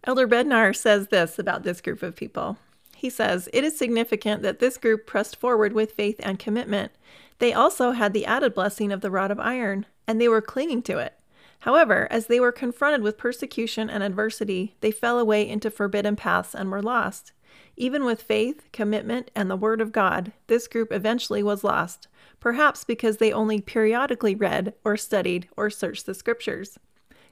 Elder 0.03 0.27
Bednar 0.27 0.75
says 0.75 1.07
this 1.07 1.37
about 1.37 1.63
this 1.63 1.81
group 1.81 2.01
of 2.03 2.15
people 2.15 2.57
he 3.01 3.09
says, 3.09 3.49
It 3.51 3.63
is 3.63 3.75
significant 3.75 4.43
that 4.43 4.59
this 4.59 4.77
group 4.77 5.07
pressed 5.07 5.35
forward 5.35 5.73
with 5.73 5.91
faith 5.91 6.17
and 6.19 6.37
commitment. 6.37 6.91
They 7.39 7.51
also 7.51 7.93
had 7.93 8.13
the 8.13 8.27
added 8.27 8.53
blessing 8.53 8.91
of 8.91 9.01
the 9.01 9.09
rod 9.09 9.31
of 9.31 9.39
iron, 9.39 9.87
and 10.07 10.21
they 10.21 10.27
were 10.27 10.39
clinging 10.39 10.83
to 10.83 10.99
it. 10.99 11.15
However, 11.61 12.07
as 12.09 12.25
they 12.25 12.39
were 12.39 12.51
confronted 12.51 13.03
with 13.03 13.19
persecution 13.19 13.89
and 13.89 14.03
adversity, 14.03 14.75
they 14.81 14.91
fell 14.91 15.19
away 15.19 15.47
into 15.47 15.69
forbidden 15.69 16.15
paths 16.15 16.55
and 16.55 16.71
were 16.71 16.81
lost. 16.81 17.33
Even 17.77 18.03
with 18.03 18.21
faith, 18.21 18.67
commitment, 18.73 19.29
and 19.35 19.49
the 19.49 19.55
Word 19.55 19.79
of 19.79 19.91
God, 19.91 20.33
this 20.47 20.67
group 20.67 20.91
eventually 20.91 21.43
was 21.43 21.63
lost, 21.63 22.07
perhaps 22.39 22.83
because 22.83 23.17
they 23.17 23.31
only 23.31 23.61
periodically 23.61 24.33
read 24.33 24.73
or 24.83 24.97
studied 24.97 25.47
or 25.55 25.69
searched 25.69 26.07
the 26.07 26.15
Scriptures. 26.15 26.79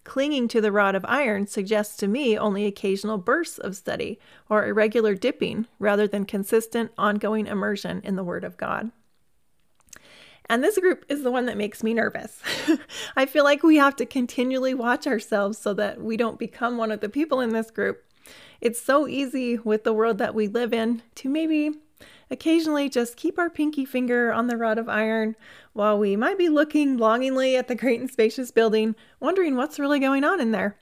Clinging 0.03 0.47
to 0.49 0.61
the 0.61 0.71
rod 0.71 0.93
of 0.93 1.05
iron 1.07 1.47
suggests 1.47 1.97
to 1.97 2.07
me 2.07 2.37
only 2.37 2.65
occasional 2.65 3.17
bursts 3.17 3.57
of 3.57 3.75
study 3.75 4.19
or 4.47 4.65
irregular 4.65 5.15
dipping 5.15 5.65
rather 5.79 6.07
than 6.07 6.25
consistent, 6.25 6.91
ongoing 6.99 7.47
immersion 7.47 7.99
in 8.03 8.15
the 8.15 8.23
Word 8.23 8.43
of 8.43 8.57
God. 8.57 8.91
And 10.49 10.63
this 10.63 10.79
group 10.79 11.05
is 11.07 11.21
the 11.21 11.31
one 11.31 11.45
that 11.45 11.57
makes 11.57 11.83
me 11.83 11.93
nervous. 11.93 12.41
I 13.15 13.27
feel 13.27 13.43
like 13.43 13.61
we 13.61 13.77
have 13.77 13.95
to 13.97 14.05
continually 14.05 14.73
watch 14.73 15.05
ourselves 15.05 15.59
so 15.59 15.75
that 15.75 16.01
we 16.01 16.17
don't 16.17 16.39
become 16.39 16.75
one 16.75 16.91
of 16.91 17.01
the 17.01 17.09
people 17.09 17.39
in 17.39 17.51
this 17.51 17.69
group. 17.69 18.03
It's 18.59 18.81
so 18.81 19.07
easy 19.07 19.59
with 19.59 19.83
the 19.83 19.93
world 19.93 20.17
that 20.17 20.33
we 20.33 20.47
live 20.47 20.73
in 20.73 21.03
to 21.15 21.29
maybe 21.29 21.71
occasionally 22.31 22.89
just 22.89 23.15
keep 23.15 23.37
our 23.37 23.49
pinky 23.49 23.85
finger 23.85 24.33
on 24.33 24.47
the 24.47 24.57
rod 24.57 24.79
of 24.79 24.89
iron 24.89 25.35
while 25.73 25.97
we 25.97 26.15
might 26.15 26.37
be 26.37 26.49
looking 26.49 26.97
longingly 26.97 27.55
at 27.55 27.67
the 27.67 27.75
great 27.75 27.99
and 27.99 28.09
spacious 28.09 28.49
building, 28.49 28.95
wondering 29.19 29.55
what's 29.55 29.79
really 29.79 29.99
going 29.99 30.23
on 30.23 30.41
in 30.41 30.51
there. 30.51 30.77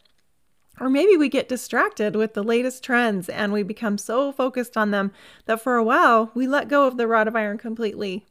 Or 0.80 0.90
maybe 0.90 1.18
we 1.18 1.28
get 1.28 1.50
distracted 1.50 2.16
with 2.16 2.36
the 2.36 2.44
latest 2.44 2.84
trends 2.84 3.28
and 3.28 3.52
we 3.52 3.64
become 3.64 3.98
so 3.98 4.32
focused 4.32 4.78
on 4.78 4.92
them 4.92 5.12
that 5.46 5.62
for 5.62 5.76
a 5.76 5.84
while 5.84 6.32
we 6.34 6.48
let 6.48 6.70
go 6.70 6.88
of 6.88 6.98
the 6.98 7.08
rod 7.08 7.28
of 7.28 7.36
iron 7.36 7.58
completely. 7.58 8.26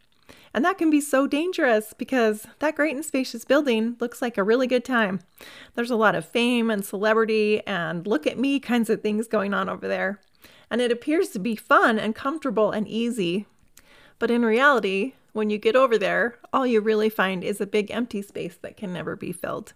And 0.52 0.64
that 0.64 0.78
can 0.78 0.90
be 0.90 1.00
so 1.00 1.26
dangerous 1.26 1.92
because 1.92 2.47
that 2.59 2.76
great 2.76 2.97
and 2.97 3.04
spacious 3.04 3.45
building 3.45 3.97
looks 4.00 4.23
like 4.23 4.38
a 4.38 4.42
really 4.42 4.66
good 4.66 4.85
time. 4.85 5.21
There's 5.75 5.90
a 5.90 5.97
lot 5.97 6.14
of 6.14 6.25
fame 6.25 6.71
and 6.71 6.85
celebrity 6.85 7.62
and 7.66 8.06
look 8.06 8.26
at 8.26 8.38
me 8.38 8.59
kinds 8.59 8.88
of 8.90 9.02
things 9.02 9.28
going 9.28 9.52
on 9.52 9.68
over 9.68 9.87
there 9.87 10.21
and 10.71 10.80
it 10.80 10.92
appears 10.92 11.28
to 11.30 11.38
be 11.38 11.56
fun 11.56 11.99
and 11.99 12.14
comfortable 12.14 12.71
and 12.71 12.88
easy. 12.88 13.47
But 14.18 14.30
in 14.30 14.45
reality, 14.45 15.14
when 15.33 15.50
you 15.50 15.59
get 15.59 15.76
over 15.76 15.99
there, 15.99 16.38
all 16.52 16.66
you 16.66 16.80
really 16.80 17.11
find 17.11 17.45
is 17.45 17.61
a 17.61 17.66
big 17.66 17.90
empty 17.90 18.23
space 18.23 18.56
that 18.62 18.76
can 18.76 18.92
never 18.92 19.16
be 19.16 19.33
filled. 19.33 19.75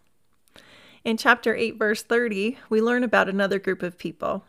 In 1.04 1.16
chapter 1.16 1.54
8, 1.54 1.76
verse 1.78 2.02
30, 2.02 2.58
we 2.68 2.80
learn 2.80 3.04
about 3.04 3.28
another 3.28 3.58
group 3.58 3.82
of 3.82 3.98
people. 3.98 4.44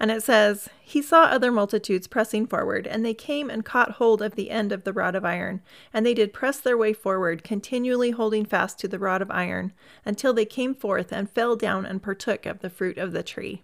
And 0.00 0.10
it 0.10 0.22
says, 0.22 0.68
He 0.80 1.02
saw 1.02 1.24
other 1.24 1.50
multitudes 1.50 2.06
pressing 2.06 2.46
forward, 2.46 2.86
and 2.86 3.04
they 3.04 3.14
came 3.14 3.50
and 3.50 3.64
caught 3.64 3.92
hold 3.92 4.22
of 4.22 4.36
the 4.36 4.50
end 4.50 4.70
of 4.70 4.84
the 4.84 4.92
rod 4.92 5.14
of 5.14 5.24
iron. 5.24 5.60
And 5.92 6.06
they 6.06 6.14
did 6.14 6.32
press 6.32 6.60
their 6.60 6.76
way 6.76 6.92
forward, 6.92 7.42
continually 7.42 8.10
holding 8.10 8.44
fast 8.44 8.78
to 8.80 8.88
the 8.88 8.98
rod 8.98 9.22
of 9.22 9.30
iron, 9.30 9.72
until 10.04 10.32
they 10.32 10.44
came 10.44 10.74
forth 10.74 11.12
and 11.12 11.28
fell 11.28 11.56
down 11.56 11.84
and 11.84 12.02
partook 12.02 12.46
of 12.46 12.60
the 12.60 12.70
fruit 12.70 12.96
of 12.96 13.12
the 13.12 13.24
tree. 13.24 13.62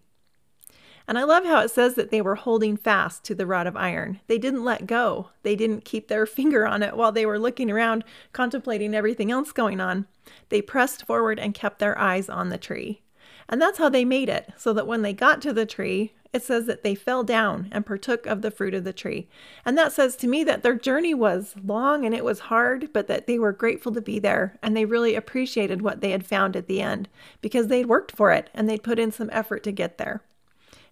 And 1.07 1.19
I 1.19 1.25
love 1.25 1.45
how 1.45 1.61
it 1.61 1.71
says 1.71 1.95
that 1.97 2.11
they 2.11 2.23
were 2.23 2.35
holding 2.35 2.77
fast 2.77 3.25
to 3.25 3.35
the 3.35 3.47
rod 3.47 3.67
of 3.67 3.77
iron. 3.77 4.21
They 4.27 4.39
didn't 4.39 4.65
let 4.65 4.87
go. 4.87 5.31
They 5.43 5.55
didn't 5.55 5.85
keep 5.85 6.09
their 6.09 6.27
finger 6.27 6.67
on 6.67 6.83
it 6.83 6.97
while 6.97 7.13
they 7.13 7.27
were 7.27 7.39
looking 7.39 7.71
around, 7.71 8.05
contemplating 8.33 8.95
everything 8.95 9.31
else 9.31 9.53
going 9.53 9.81
on. 9.81 10.07
They 10.49 10.63
pressed 10.63 11.07
forward 11.07 11.39
and 11.39 11.55
kept 11.55 11.79
their 11.79 11.99
eyes 11.99 12.29
on 12.29 12.49
the 12.49 12.59
tree. 12.59 13.03
And 13.49 13.61
that's 13.61 13.79
how 13.79 13.91
they 13.91 14.07
made 14.07 14.31
it, 14.31 14.53
so 14.57 14.73
that 14.73 14.87
when 14.87 15.03
they 15.03 15.13
got 15.13 15.43
to 15.43 15.53
the 15.53 15.67
tree, 15.67 16.15
it 16.35 16.43
says 16.43 16.67
that 16.67 16.83
they 16.83 16.97
fell 16.97 17.23
down 17.23 17.69
and 17.71 17.87
partook 17.87 18.27
of 18.27 18.43
the 18.43 18.51
fruit 18.51 18.75
of 18.75 18.83
the 18.83 18.93
tree. 18.93 19.29
And 19.65 19.79
that 19.79 19.93
says 19.93 20.17
to 20.17 20.27
me 20.27 20.43
that 20.43 20.65
their 20.65 20.75
journey 20.75 21.15
was 21.15 21.55
long 21.65 22.05
and 22.05 22.13
it 22.13 22.25
was 22.25 22.41
hard, 22.41 22.93
but 22.93 23.07
that 23.07 23.29
they 23.29 23.39
were 23.39 23.53
grateful 23.53 23.93
to 23.93 24.01
be 24.01 24.19
there 24.19 24.59
and 24.61 24.77
they 24.77 24.85
really 24.85 25.15
appreciated 25.15 25.81
what 25.81 26.01
they 26.01 26.11
had 26.11 26.27
found 26.27 26.57
at 26.57 26.67
the 26.67 26.81
end 26.81 27.09
because 27.41 27.69
they'd 27.69 27.87
worked 27.87 28.11
for 28.11 28.33
it 28.33 28.51
and 28.53 28.69
they'd 28.69 28.83
put 28.83 28.99
in 28.99 29.13
some 29.13 29.31
effort 29.33 29.63
to 29.63 29.71
get 29.71 29.97
there. 29.97 30.23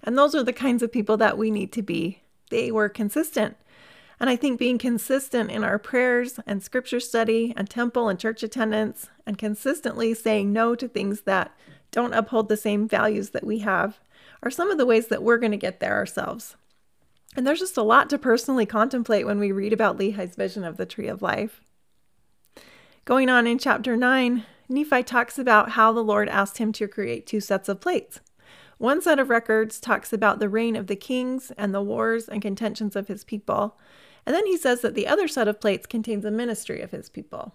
And 0.04 0.16
those 0.16 0.32
are 0.36 0.44
the 0.44 0.52
kinds 0.52 0.80
of 0.80 0.92
people 0.92 1.16
that 1.16 1.36
we 1.36 1.50
need 1.50 1.72
to 1.72 1.82
be. 1.82 2.20
They 2.50 2.70
were 2.70 2.88
consistent. 2.88 3.56
And 4.20 4.30
I 4.30 4.36
think 4.36 4.60
being 4.60 4.78
consistent 4.78 5.50
in 5.50 5.64
our 5.64 5.80
prayers 5.80 6.38
and 6.46 6.62
scripture 6.62 7.00
study 7.00 7.52
and 7.56 7.68
temple 7.68 8.08
and 8.08 8.16
church 8.16 8.44
attendance 8.44 9.08
and 9.26 9.36
consistently 9.36 10.14
saying 10.14 10.52
no 10.52 10.76
to 10.76 10.86
things 10.86 11.22
that 11.22 11.52
don't 11.90 12.14
uphold 12.14 12.48
the 12.48 12.56
same 12.56 12.86
values 12.86 13.30
that 13.30 13.44
we 13.44 13.58
have 13.58 13.98
are 14.42 14.50
some 14.50 14.70
of 14.70 14.78
the 14.78 14.86
ways 14.86 15.08
that 15.08 15.22
we're 15.22 15.38
going 15.38 15.52
to 15.52 15.58
get 15.58 15.80
there 15.80 15.94
ourselves. 15.94 16.56
And 17.34 17.46
there's 17.46 17.60
just 17.60 17.76
a 17.76 17.82
lot 17.82 18.10
to 18.10 18.18
personally 18.18 18.66
contemplate 18.66 19.26
when 19.26 19.38
we 19.38 19.52
read 19.52 19.72
about 19.72 19.96
Lehi's 19.96 20.36
vision 20.36 20.64
of 20.64 20.76
the 20.76 20.86
tree 20.86 21.08
of 21.08 21.22
life. 21.22 21.60
Going 23.04 23.28
on 23.28 23.46
in 23.46 23.58
chapter 23.58 23.96
9, 23.96 24.44
Nephi 24.68 25.02
talks 25.02 25.38
about 25.38 25.70
how 25.70 25.92
the 25.92 26.04
Lord 26.04 26.28
asked 26.28 26.58
him 26.58 26.72
to 26.72 26.86
create 26.86 27.26
two 27.26 27.40
sets 27.40 27.68
of 27.68 27.80
plates. 27.80 28.20
One 28.78 29.00
set 29.00 29.18
of 29.18 29.30
records 29.30 29.80
talks 29.80 30.12
about 30.12 30.40
the 30.40 30.48
reign 30.48 30.76
of 30.76 30.88
the 30.88 30.96
kings 30.96 31.52
and 31.56 31.74
the 31.74 31.82
wars 31.82 32.28
and 32.28 32.42
contentions 32.42 32.96
of 32.96 33.08
his 33.08 33.24
people. 33.24 33.78
And 34.26 34.34
then 34.34 34.46
he 34.46 34.56
says 34.56 34.80
that 34.82 34.94
the 34.94 35.06
other 35.06 35.28
set 35.28 35.48
of 35.48 35.60
plates 35.60 35.86
contains 35.86 36.24
a 36.24 36.30
ministry 36.30 36.80
of 36.80 36.90
his 36.90 37.08
people. 37.08 37.54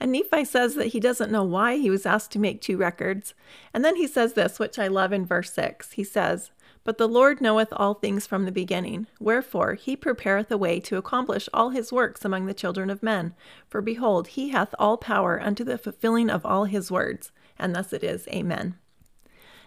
And 0.00 0.12
Nephi 0.12 0.44
says 0.44 0.74
that 0.76 0.88
he 0.88 1.00
doesn't 1.00 1.32
know 1.32 1.42
why 1.42 1.76
he 1.76 1.90
was 1.90 2.06
asked 2.06 2.30
to 2.32 2.38
make 2.38 2.60
two 2.60 2.76
records. 2.76 3.34
And 3.74 3.84
then 3.84 3.96
he 3.96 4.06
says 4.06 4.34
this, 4.34 4.58
which 4.58 4.78
I 4.78 4.86
love 4.86 5.12
in 5.12 5.26
verse 5.26 5.52
6. 5.52 5.92
He 5.92 6.04
says, 6.04 6.50
But 6.84 6.98
the 6.98 7.08
Lord 7.08 7.40
knoweth 7.40 7.72
all 7.72 7.94
things 7.94 8.26
from 8.26 8.44
the 8.44 8.52
beginning. 8.52 9.08
Wherefore 9.18 9.74
he 9.74 9.96
prepareth 9.96 10.50
a 10.50 10.58
way 10.58 10.78
to 10.80 10.96
accomplish 10.96 11.48
all 11.52 11.70
his 11.70 11.92
works 11.92 12.24
among 12.24 12.46
the 12.46 12.54
children 12.54 12.90
of 12.90 13.02
men. 13.02 13.34
For 13.68 13.82
behold, 13.82 14.28
he 14.28 14.50
hath 14.50 14.74
all 14.78 14.96
power 14.96 15.40
unto 15.40 15.64
the 15.64 15.78
fulfilling 15.78 16.30
of 16.30 16.46
all 16.46 16.64
his 16.64 16.90
words. 16.90 17.32
And 17.58 17.74
thus 17.74 17.92
it 17.92 18.04
is. 18.04 18.28
Amen. 18.28 18.76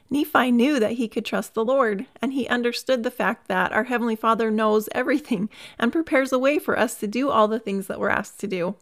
Nephi 0.10 0.52
knew 0.52 0.78
that 0.78 0.94
he 0.94 1.08
could 1.08 1.24
trust 1.24 1.54
the 1.54 1.64
Lord, 1.64 2.06
and 2.22 2.34
he 2.34 2.46
understood 2.50 3.04
the 3.04 3.10
fact 3.10 3.48
that 3.48 3.72
our 3.72 3.86
Heavenly 3.86 4.18
Father 4.18 4.52
knows 4.52 4.90
everything 4.92 5.50
and 5.80 5.92
prepares 5.92 6.34
a 6.34 6.40
way 6.40 6.60
for 6.60 6.78
us 6.78 6.96
to 6.96 7.08
do 7.08 7.30
all 7.30 7.48
the 7.48 7.60
things 7.60 7.88
that 7.88 7.98
we're 7.98 8.10
asked 8.10 8.38
to 8.42 8.48
do. 8.48 8.76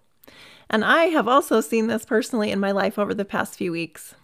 And 0.70 0.86
I 0.86 1.06
have 1.06 1.28
also 1.28 1.62
seen 1.62 1.88
this 1.88 2.06
personally 2.06 2.52
in 2.52 2.60
my 2.60 2.72
life 2.72 3.00
over 3.00 3.14
the 3.14 3.26
past 3.26 3.56
few 3.56 3.72
weeks. 3.72 4.16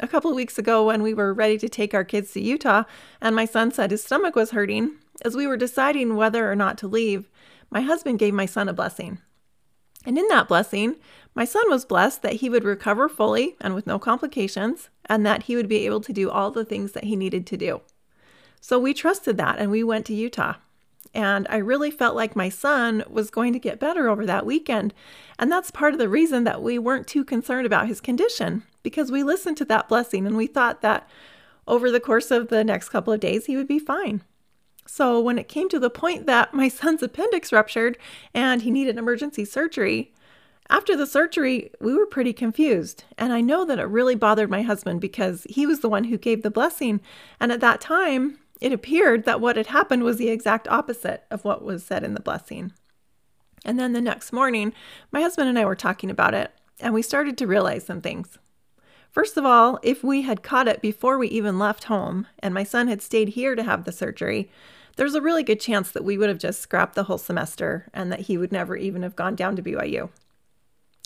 A 0.00 0.08
couple 0.08 0.30
of 0.30 0.36
weeks 0.36 0.58
ago, 0.58 0.86
when 0.86 1.02
we 1.02 1.14
were 1.14 1.34
ready 1.34 1.58
to 1.58 1.68
take 1.68 1.94
our 1.94 2.04
kids 2.04 2.32
to 2.32 2.40
Utah, 2.40 2.84
and 3.20 3.36
my 3.36 3.44
son 3.44 3.70
said 3.70 3.90
his 3.90 4.02
stomach 4.02 4.34
was 4.34 4.50
hurting, 4.50 4.96
as 5.24 5.36
we 5.36 5.46
were 5.46 5.56
deciding 5.56 6.16
whether 6.16 6.50
or 6.50 6.56
not 6.56 6.78
to 6.78 6.88
leave, 6.88 7.28
my 7.70 7.82
husband 7.82 8.18
gave 8.18 8.34
my 8.34 8.46
son 8.46 8.68
a 8.68 8.72
blessing. 8.72 9.18
And 10.04 10.18
in 10.18 10.26
that 10.28 10.48
blessing, 10.48 10.96
my 11.34 11.44
son 11.44 11.64
was 11.68 11.84
blessed 11.84 12.22
that 12.22 12.34
he 12.34 12.50
would 12.50 12.64
recover 12.64 13.08
fully 13.08 13.56
and 13.60 13.74
with 13.74 13.86
no 13.86 13.98
complications, 13.98 14.88
and 15.06 15.24
that 15.24 15.44
he 15.44 15.56
would 15.56 15.68
be 15.68 15.86
able 15.86 16.00
to 16.00 16.12
do 16.12 16.30
all 16.30 16.50
the 16.50 16.64
things 16.64 16.92
that 16.92 17.04
he 17.04 17.14
needed 17.14 17.46
to 17.46 17.56
do. 17.56 17.82
So 18.60 18.78
we 18.78 18.94
trusted 18.94 19.36
that 19.36 19.58
and 19.58 19.70
we 19.70 19.84
went 19.84 20.06
to 20.06 20.14
Utah. 20.14 20.54
And 21.14 21.46
I 21.50 21.56
really 21.56 21.90
felt 21.90 22.16
like 22.16 22.34
my 22.34 22.48
son 22.48 23.04
was 23.08 23.30
going 23.30 23.52
to 23.52 23.58
get 23.58 23.80
better 23.80 24.08
over 24.08 24.24
that 24.26 24.46
weekend. 24.46 24.94
And 25.38 25.52
that's 25.52 25.70
part 25.70 25.92
of 25.92 25.98
the 25.98 26.08
reason 26.08 26.44
that 26.44 26.62
we 26.62 26.78
weren't 26.78 27.06
too 27.06 27.24
concerned 27.24 27.66
about 27.66 27.88
his 27.88 28.00
condition 28.00 28.62
because 28.82 29.12
we 29.12 29.22
listened 29.22 29.56
to 29.58 29.64
that 29.66 29.88
blessing 29.88 30.26
and 30.26 30.36
we 30.36 30.46
thought 30.46 30.80
that 30.80 31.08
over 31.68 31.90
the 31.90 32.00
course 32.00 32.30
of 32.30 32.48
the 32.48 32.64
next 32.64 32.88
couple 32.88 33.12
of 33.12 33.20
days, 33.20 33.46
he 33.46 33.56
would 33.56 33.68
be 33.68 33.78
fine. 33.78 34.22
So 34.86 35.20
when 35.20 35.38
it 35.38 35.48
came 35.48 35.68
to 35.68 35.78
the 35.78 35.90
point 35.90 36.26
that 36.26 36.54
my 36.54 36.68
son's 36.68 37.02
appendix 37.02 37.52
ruptured 37.52 37.98
and 38.34 38.62
he 38.62 38.70
needed 38.70 38.98
emergency 38.98 39.44
surgery, 39.44 40.12
after 40.70 40.96
the 40.96 41.06
surgery, 41.06 41.70
we 41.80 41.94
were 41.94 42.06
pretty 42.06 42.32
confused. 42.32 43.04
And 43.18 43.32
I 43.32 43.40
know 43.40 43.64
that 43.64 43.78
it 43.78 43.84
really 43.84 44.14
bothered 44.14 44.48
my 44.48 44.62
husband 44.62 45.00
because 45.00 45.46
he 45.50 45.66
was 45.66 45.80
the 45.80 45.88
one 45.88 46.04
who 46.04 46.16
gave 46.16 46.42
the 46.42 46.50
blessing. 46.50 47.00
And 47.38 47.52
at 47.52 47.60
that 47.60 47.80
time, 47.80 48.38
it 48.62 48.72
appeared 48.72 49.24
that 49.24 49.40
what 49.40 49.56
had 49.56 49.66
happened 49.66 50.04
was 50.04 50.18
the 50.18 50.28
exact 50.28 50.68
opposite 50.68 51.24
of 51.32 51.44
what 51.44 51.64
was 51.64 51.84
said 51.84 52.04
in 52.04 52.14
the 52.14 52.20
blessing. 52.20 52.72
And 53.64 53.78
then 53.78 53.92
the 53.92 54.00
next 54.00 54.32
morning, 54.32 54.72
my 55.10 55.20
husband 55.20 55.48
and 55.48 55.58
I 55.58 55.64
were 55.64 55.74
talking 55.74 56.10
about 56.10 56.32
it, 56.32 56.52
and 56.78 56.94
we 56.94 57.02
started 57.02 57.36
to 57.38 57.46
realize 57.48 57.84
some 57.84 58.00
things. 58.00 58.38
First 59.10 59.36
of 59.36 59.44
all, 59.44 59.80
if 59.82 60.04
we 60.04 60.22
had 60.22 60.44
caught 60.44 60.68
it 60.68 60.80
before 60.80 61.18
we 61.18 61.26
even 61.28 61.58
left 61.58 61.84
home, 61.84 62.28
and 62.38 62.54
my 62.54 62.62
son 62.62 62.86
had 62.86 63.02
stayed 63.02 63.30
here 63.30 63.56
to 63.56 63.64
have 63.64 63.84
the 63.84 63.90
surgery, 63.90 64.48
there's 64.96 65.14
a 65.14 65.20
really 65.20 65.42
good 65.42 65.58
chance 65.58 65.90
that 65.90 66.04
we 66.04 66.16
would 66.16 66.28
have 66.28 66.38
just 66.38 66.60
scrapped 66.60 66.94
the 66.94 67.04
whole 67.04 67.18
semester 67.18 67.88
and 67.92 68.12
that 68.12 68.20
he 68.20 68.38
would 68.38 68.52
never 68.52 68.76
even 68.76 69.02
have 69.02 69.16
gone 69.16 69.34
down 69.34 69.56
to 69.56 69.62
BYU. 69.62 70.08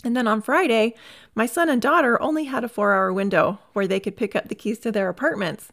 And 0.03 0.15
then 0.15 0.27
on 0.27 0.43
Friday, 0.43 0.93
my 1.33 1.47
son 1.47 1.69
and 1.69 1.81
daughter 1.81 2.21
only 2.21 2.43
had 2.43 2.63
a 2.63 2.69
four 2.69 2.93
hour 2.93 3.11
window 3.11 3.57
where 3.73 3.87
they 3.87 3.99
could 3.99 4.15
pick 4.15 4.35
up 4.35 4.47
the 4.47 4.55
keys 4.55 4.77
to 4.79 4.91
their 4.91 5.09
apartments. 5.09 5.71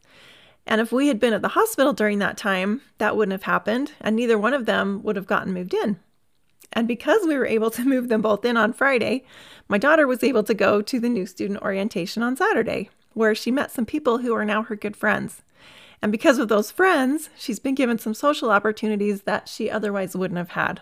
And 0.66 0.80
if 0.80 0.92
we 0.92 1.08
had 1.08 1.20
been 1.20 1.34
at 1.34 1.42
the 1.42 1.48
hospital 1.48 1.92
during 1.92 2.18
that 2.20 2.36
time, 2.36 2.80
that 2.98 3.16
wouldn't 3.16 3.32
have 3.32 3.42
happened, 3.42 3.92
and 4.00 4.16
neither 4.16 4.38
one 4.38 4.54
of 4.54 4.66
them 4.66 5.02
would 5.02 5.16
have 5.16 5.26
gotten 5.26 5.52
moved 5.52 5.74
in. 5.74 5.98
And 6.72 6.88
because 6.88 7.26
we 7.26 7.36
were 7.36 7.46
able 7.46 7.70
to 7.72 7.84
move 7.84 8.08
them 8.08 8.22
both 8.22 8.44
in 8.44 8.56
on 8.56 8.72
Friday, 8.72 9.24
my 9.68 9.78
daughter 9.78 10.06
was 10.06 10.24
able 10.24 10.42
to 10.44 10.54
go 10.54 10.80
to 10.82 11.00
the 11.00 11.08
new 11.08 11.26
student 11.26 11.62
orientation 11.62 12.22
on 12.22 12.36
Saturday, 12.36 12.90
where 13.12 13.34
she 13.34 13.50
met 13.50 13.70
some 13.70 13.86
people 13.86 14.18
who 14.18 14.34
are 14.34 14.44
now 14.44 14.62
her 14.62 14.76
good 14.76 14.96
friends. 14.96 15.42
And 16.02 16.10
because 16.10 16.38
of 16.38 16.48
those 16.48 16.70
friends, 16.70 17.30
she's 17.36 17.58
been 17.58 17.74
given 17.74 17.98
some 17.98 18.14
social 18.14 18.50
opportunities 18.50 19.22
that 19.22 19.48
she 19.48 19.70
otherwise 19.70 20.16
wouldn't 20.16 20.38
have 20.38 20.50
had. 20.50 20.80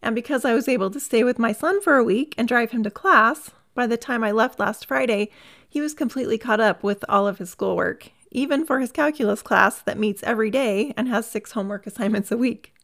And 0.00 0.14
because 0.14 0.44
I 0.44 0.54
was 0.54 0.68
able 0.68 0.90
to 0.90 1.00
stay 1.00 1.24
with 1.24 1.38
my 1.38 1.52
son 1.52 1.80
for 1.80 1.96
a 1.96 2.04
week 2.04 2.34
and 2.36 2.46
drive 2.46 2.72
him 2.72 2.82
to 2.82 2.90
class, 2.90 3.52
by 3.74 3.86
the 3.86 3.96
time 3.96 4.22
I 4.22 4.32
left 4.32 4.60
last 4.60 4.86
Friday, 4.86 5.30
he 5.68 5.80
was 5.80 5.94
completely 5.94 6.38
caught 6.38 6.60
up 6.60 6.82
with 6.82 7.04
all 7.08 7.26
of 7.26 7.38
his 7.38 7.50
schoolwork 7.50 8.10
even 8.32 8.66
for 8.66 8.80
his 8.80 8.90
calculus 8.90 9.42
class 9.42 9.80
that 9.82 9.98
meets 9.98 10.22
every 10.22 10.50
day 10.50 10.92
and 10.96 11.08
has 11.08 11.26
six 11.26 11.52
homework 11.52 11.86
assignments 11.86 12.32
a 12.32 12.36
week. 12.36 12.74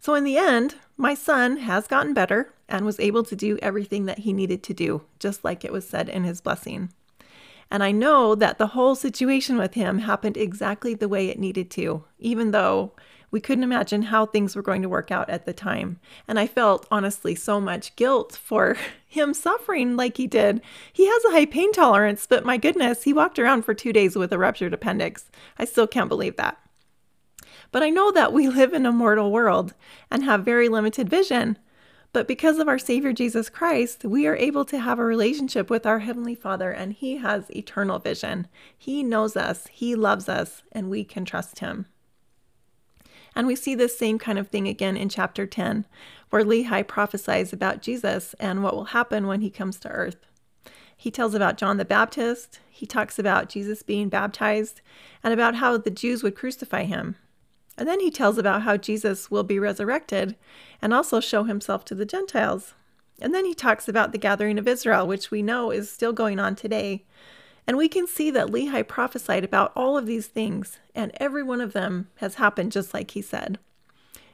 So, 0.00 0.14
in 0.14 0.24
the 0.24 0.36
end, 0.36 0.76
my 0.96 1.14
son 1.14 1.58
has 1.58 1.86
gotten 1.86 2.14
better 2.14 2.52
and 2.68 2.84
was 2.84 3.00
able 3.00 3.22
to 3.24 3.36
do 3.36 3.58
everything 3.62 4.06
that 4.06 4.20
he 4.20 4.32
needed 4.32 4.62
to 4.64 4.74
do, 4.74 5.02
just 5.18 5.44
like 5.44 5.64
it 5.64 5.72
was 5.72 5.88
said 5.88 6.08
in 6.08 6.24
his 6.24 6.40
blessing. 6.40 6.92
And 7.70 7.82
I 7.82 7.90
know 7.90 8.34
that 8.34 8.58
the 8.58 8.68
whole 8.68 8.94
situation 8.94 9.58
with 9.58 9.74
him 9.74 10.00
happened 10.00 10.36
exactly 10.36 10.94
the 10.94 11.08
way 11.08 11.28
it 11.28 11.38
needed 11.38 11.70
to, 11.72 12.04
even 12.18 12.50
though 12.50 12.92
we 13.30 13.40
couldn't 13.40 13.64
imagine 13.64 14.02
how 14.02 14.26
things 14.26 14.56
were 14.56 14.62
going 14.62 14.82
to 14.82 14.88
work 14.88 15.10
out 15.10 15.28
at 15.28 15.44
the 15.44 15.52
time. 15.52 16.00
And 16.26 16.38
I 16.38 16.46
felt 16.46 16.86
honestly 16.90 17.34
so 17.34 17.60
much 17.60 17.94
guilt 17.96 18.38
for 18.42 18.76
him 19.06 19.34
suffering 19.34 19.96
like 19.96 20.16
he 20.16 20.26
did. 20.26 20.60
He 20.92 21.06
has 21.06 21.24
a 21.24 21.30
high 21.30 21.46
pain 21.46 21.72
tolerance, 21.72 22.26
but 22.26 22.44
my 22.44 22.56
goodness, 22.56 23.04
he 23.04 23.12
walked 23.12 23.38
around 23.38 23.62
for 23.62 23.74
two 23.74 23.92
days 23.92 24.16
with 24.16 24.32
a 24.32 24.38
ruptured 24.38 24.74
appendix. 24.74 25.26
I 25.58 25.64
still 25.64 25.86
can't 25.86 26.08
believe 26.08 26.36
that. 26.36 26.58
But 27.70 27.82
I 27.82 27.90
know 27.90 28.10
that 28.12 28.32
we 28.32 28.48
live 28.48 28.72
in 28.72 28.86
a 28.86 28.92
mortal 28.92 29.30
world 29.30 29.74
and 30.10 30.24
have 30.24 30.44
very 30.44 30.68
limited 30.68 31.08
vision. 31.08 31.58
But 32.14 32.26
because 32.26 32.58
of 32.58 32.68
our 32.68 32.78
Savior 32.78 33.12
Jesus 33.12 33.50
Christ, 33.50 34.04
we 34.04 34.26
are 34.26 34.36
able 34.36 34.64
to 34.64 34.78
have 34.78 34.98
a 34.98 35.04
relationship 35.04 35.68
with 35.68 35.84
our 35.84 35.98
Heavenly 35.98 36.34
Father, 36.34 36.70
and 36.70 36.94
He 36.94 37.18
has 37.18 37.54
eternal 37.54 37.98
vision. 37.98 38.48
He 38.76 39.02
knows 39.02 39.36
us, 39.36 39.66
He 39.66 39.94
loves 39.94 40.26
us, 40.26 40.62
and 40.72 40.88
we 40.88 41.04
can 41.04 41.26
trust 41.26 41.58
Him. 41.58 41.84
And 43.38 43.46
we 43.46 43.54
see 43.54 43.76
this 43.76 43.96
same 43.96 44.18
kind 44.18 44.36
of 44.36 44.48
thing 44.48 44.66
again 44.66 44.96
in 44.96 45.08
chapter 45.08 45.46
10, 45.46 45.86
where 46.30 46.44
Lehi 46.44 46.84
prophesies 46.84 47.52
about 47.52 47.80
Jesus 47.80 48.34
and 48.40 48.64
what 48.64 48.74
will 48.74 48.86
happen 48.86 49.28
when 49.28 49.42
he 49.42 49.48
comes 49.48 49.78
to 49.78 49.88
earth. 49.88 50.26
He 50.96 51.12
tells 51.12 51.34
about 51.34 51.56
John 51.56 51.76
the 51.76 51.84
Baptist, 51.84 52.58
he 52.68 52.84
talks 52.84 53.16
about 53.16 53.48
Jesus 53.48 53.84
being 53.84 54.08
baptized, 54.08 54.80
and 55.22 55.32
about 55.32 55.54
how 55.54 55.78
the 55.78 55.88
Jews 55.88 56.24
would 56.24 56.34
crucify 56.34 56.82
him. 56.82 57.14
And 57.76 57.86
then 57.86 58.00
he 58.00 58.10
tells 58.10 58.38
about 58.38 58.62
how 58.62 58.76
Jesus 58.76 59.30
will 59.30 59.44
be 59.44 59.60
resurrected 59.60 60.34
and 60.82 60.92
also 60.92 61.20
show 61.20 61.44
himself 61.44 61.84
to 61.84 61.94
the 61.94 62.04
Gentiles. 62.04 62.74
And 63.20 63.32
then 63.32 63.44
he 63.44 63.54
talks 63.54 63.88
about 63.88 64.10
the 64.10 64.18
gathering 64.18 64.58
of 64.58 64.66
Israel, 64.66 65.06
which 65.06 65.30
we 65.30 65.42
know 65.42 65.70
is 65.70 65.88
still 65.88 66.12
going 66.12 66.40
on 66.40 66.56
today, 66.56 67.04
and 67.68 67.76
we 67.76 67.86
can 67.86 68.06
see 68.06 68.30
that 68.30 68.48
Lehi 68.48 68.88
prophesied 68.88 69.44
about 69.44 69.72
all 69.76 69.98
of 69.98 70.06
these 70.06 70.26
things, 70.26 70.78
and 70.94 71.12
every 71.16 71.42
one 71.42 71.60
of 71.60 71.74
them 71.74 72.08
has 72.16 72.36
happened 72.36 72.72
just 72.72 72.94
like 72.94 73.10
he 73.10 73.20
said. 73.20 73.58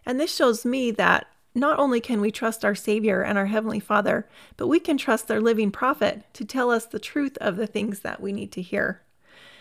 And 0.07 0.21
this 0.21 0.33
shows 0.33 0.65
me 0.65 0.93
that 0.93 1.27
not 1.53 1.81
only 1.81 2.01
can 2.01 2.21
we 2.21 2.31
trust 2.31 2.65
our 2.65 2.77
Savior 2.77 3.23
and 3.23 3.37
our 3.37 3.47
Heavenly 3.47 3.81
Father, 3.81 4.29
but 4.57 4.69
we 4.69 4.79
can 4.79 4.97
trust 4.97 5.27
their 5.27 5.41
living 5.41 5.73
prophet 5.73 6.23
to 6.35 6.45
tell 6.45 6.71
us 6.71 6.87
the 6.87 7.01
truth 7.01 7.37
of 7.41 7.57
the 7.57 7.67
things 7.67 8.01
that 8.01 8.21
we 8.21 8.33
need 8.33 8.53
to 8.53 8.63
hear. 8.63 9.03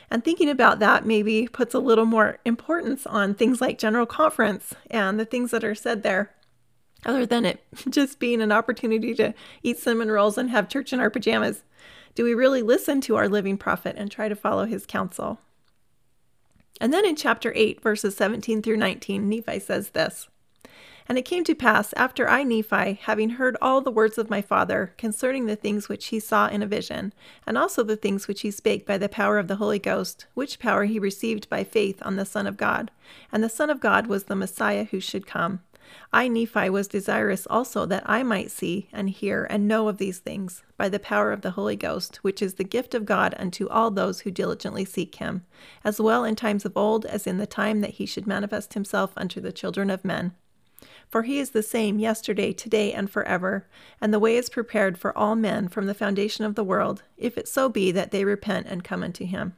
And 0.07 0.23
thinking 0.23 0.51
about 0.51 0.77
that 0.77 1.03
maybe 1.03 1.47
puts 1.47 1.73
a 1.73 1.79
little 1.79 2.05
more 2.05 2.37
importance 2.45 3.07
on 3.07 3.33
things 3.33 3.59
like 3.59 3.79
General 3.79 4.05
Conference 4.05 4.75
and 4.91 5.19
the 5.19 5.25
things 5.25 5.49
that 5.49 5.63
are 5.63 5.73
said 5.73 6.03
there, 6.03 6.31
other 7.07 7.25
than 7.25 7.43
it 7.43 7.63
just 7.89 8.19
being 8.19 8.39
an 8.39 8.51
opportunity 8.51 9.15
to 9.15 9.33
eat 9.63 9.79
cinnamon 9.79 10.11
rolls 10.11 10.37
and 10.37 10.51
have 10.51 10.69
church 10.69 10.93
in 10.93 10.99
our 10.99 11.09
pajamas. 11.09 11.63
Do 12.15 12.23
we 12.23 12.33
really 12.33 12.61
listen 12.61 13.01
to 13.01 13.15
our 13.15 13.27
living 13.27 13.57
prophet 13.57 13.95
and 13.97 14.11
try 14.11 14.29
to 14.29 14.35
follow 14.35 14.65
his 14.65 14.85
counsel? 14.85 15.39
And 16.79 16.93
then 16.93 17.05
in 17.05 17.15
chapter 17.15 17.51
8, 17.55 17.81
verses 17.81 18.15
17 18.15 18.61
through 18.61 18.77
19, 18.77 19.27
Nephi 19.27 19.59
says 19.59 19.89
this 19.89 20.27
And 21.07 21.17
it 21.17 21.25
came 21.25 21.43
to 21.45 21.55
pass, 21.55 21.91
after 21.93 22.29
I, 22.29 22.43
Nephi, 22.43 22.99
having 23.01 23.31
heard 23.31 23.57
all 23.61 23.81
the 23.81 23.91
words 23.91 24.17
of 24.17 24.29
my 24.29 24.41
father 24.41 24.93
concerning 24.97 25.45
the 25.45 25.55
things 25.55 25.89
which 25.89 26.07
he 26.07 26.19
saw 26.19 26.47
in 26.47 26.61
a 26.61 26.67
vision, 26.67 27.13
and 27.47 27.57
also 27.57 27.83
the 27.83 27.95
things 27.95 28.27
which 28.27 28.41
he 28.41 28.51
spake 28.51 28.85
by 28.85 28.97
the 28.99 29.09
power 29.09 29.39
of 29.39 29.47
the 29.47 29.55
Holy 29.55 29.79
Ghost, 29.79 30.27
which 30.35 30.59
power 30.59 30.85
he 30.85 30.99
received 30.99 31.49
by 31.49 31.63
faith 31.63 31.99
on 32.03 32.15
the 32.15 32.25
Son 32.25 32.45
of 32.45 32.57
God, 32.57 32.91
and 33.31 33.43
the 33.43 33.49
Son 33.49 33.69
of 33.69 33.79
God 33.79 34.05
was 34.07 34.25
the 34.25 34.35
Messiah 34.35 34.83
who 34.85 34.99
should 34.99 35.25
come. 35.25 35.61
I, 36.11 36.27
Nephi, 36.27 36.69
was 36.69 36.87
desirous 36.87 37.47
also 37.49 37.85
that 37.87 38.03
I 38.05 38.23
might 38.23 38.51
see 38.51 38.89
and 38.93 39.09
hear 39.09 39.45
and 39.49 39.67
know 39.67 39.87
of 39.87 39.97
these 39.97 40.19
things 40.19 40.63
by 40.77 40.89
the 40.89 40.99
power 40.99 41.31
of 41.31 41.41
the 41.41 41.51
Holy 41.51 41.75
Ghost, 41.75 42.17
which 42.17 42.41
is 42.41 42.55
the 42.55 42.63
gift 42.63 42.93
of 42.93 43.05
God 43.05 43.33
unto 43.37 43.67
all 43.67 43.91
those 43.91 44.21
who 44.21 44.31
diligently 44.31 44.85
seek 44.85 45.15
him, 45.15 45.43
as 45.83 45.99
well 45.99 46.23
in 46.23 46.35
times 46.35 46.65
of 46.65 46.77
old 46.77 47.05
as 47.05 47.25
in 47.25 47.37
the 47.37 47.47
time 47.47 47.81
that 47.81 47.91
he 47.91 48.05
should 48.05 48.27
manifest 48.27 48.73
himself 48.73 49.13
unto 49.17 49.41
the 49.41 49.51
children 49.51 49.89
of 49.89 50.05
men. 50.05 50.33
For 51.09 51.23
he 51.23 51.39
is 51.39 51.51
the 51.51 51.63
same 51.63 51.99
yesterday, 51.99 52.53
today, 52.53 52.91
and 52.91 53.09
forever, 53.09 53.67
and 54.01 54.13
the 54.13 54.19
way 54.19 54.35
is 54.35 54.49
prepared 54.49 54.97
for 54.97 55.17
all 55.17 55.35
men 55.35 55.67
from 55.67 55.85
the 55.85 55.93
foundation 55.93 56.43
of 56.43 56.55
the 56.55 56.63
world, 56.63 57.03
if 57.17 57.37
it 57.37 57.47
so 57.47 57.69
be 57.69 57.91
that 57.91 58.11
they 58.11 58.25
repent 58.25 58.67
and 58.67 58.83
come 58.83 59.03
unto 59.03 59.25
him. 59.25 59.53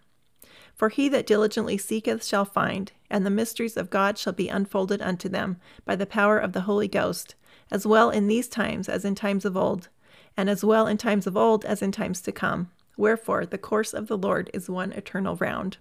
For 0.76 0.90
he 0.90 1.08
that 1.10 1.26
diligently 1.26 1.78
seeketh 1.78 2.24
shall 2.24 2.46
find, 2.46 2.92
and 3.10 3.26
the 3.26 3.30
mysteries 3.30 3.78
of 3.78 3.90
God 3.90 4.18
shall 4.18 4.34
be 4.34 4.50
unfolded 4.50 5.02
unto 5.02 5.30
them 5.30 5.58
by 5.86 5.96
the 5.96 6.06
power 6.06 6.38
of 6.38 6.52
the 6.52 6.62
Holy 6.62 6.90
Ghost, 6.90 7.36
as 7.72 7.88
well 7.88 8.10
in 8.10 8.28
these 8.28 8.50
times 8.50 8.90
as 8.90 9.06
in 9.06 9.16
times 9.16 9.46
of 9.46 9.56
old, 9.56 9.88
and 10.36 10.50
as 10.50 10.64
well 10.66 10.86
in 10.86 10.98
times 10.98 11.26
of 11.26 11.38
old 11.38 11.64
as 11.64 11.82
in 11.82 11.92
times 11.92 12.22
to 12.22 12.32
come. 12.32 12.70
Wherefore, 12.98 13.46
the 13.46 13.58
course 13.58 13.94
of 13.94 14.08
the 14.08 14.18
Lord 14.18 14.50
is 14.54 14.70
one 14.70 14.92
eternal 14.92 15.38
round. 15.38 15.78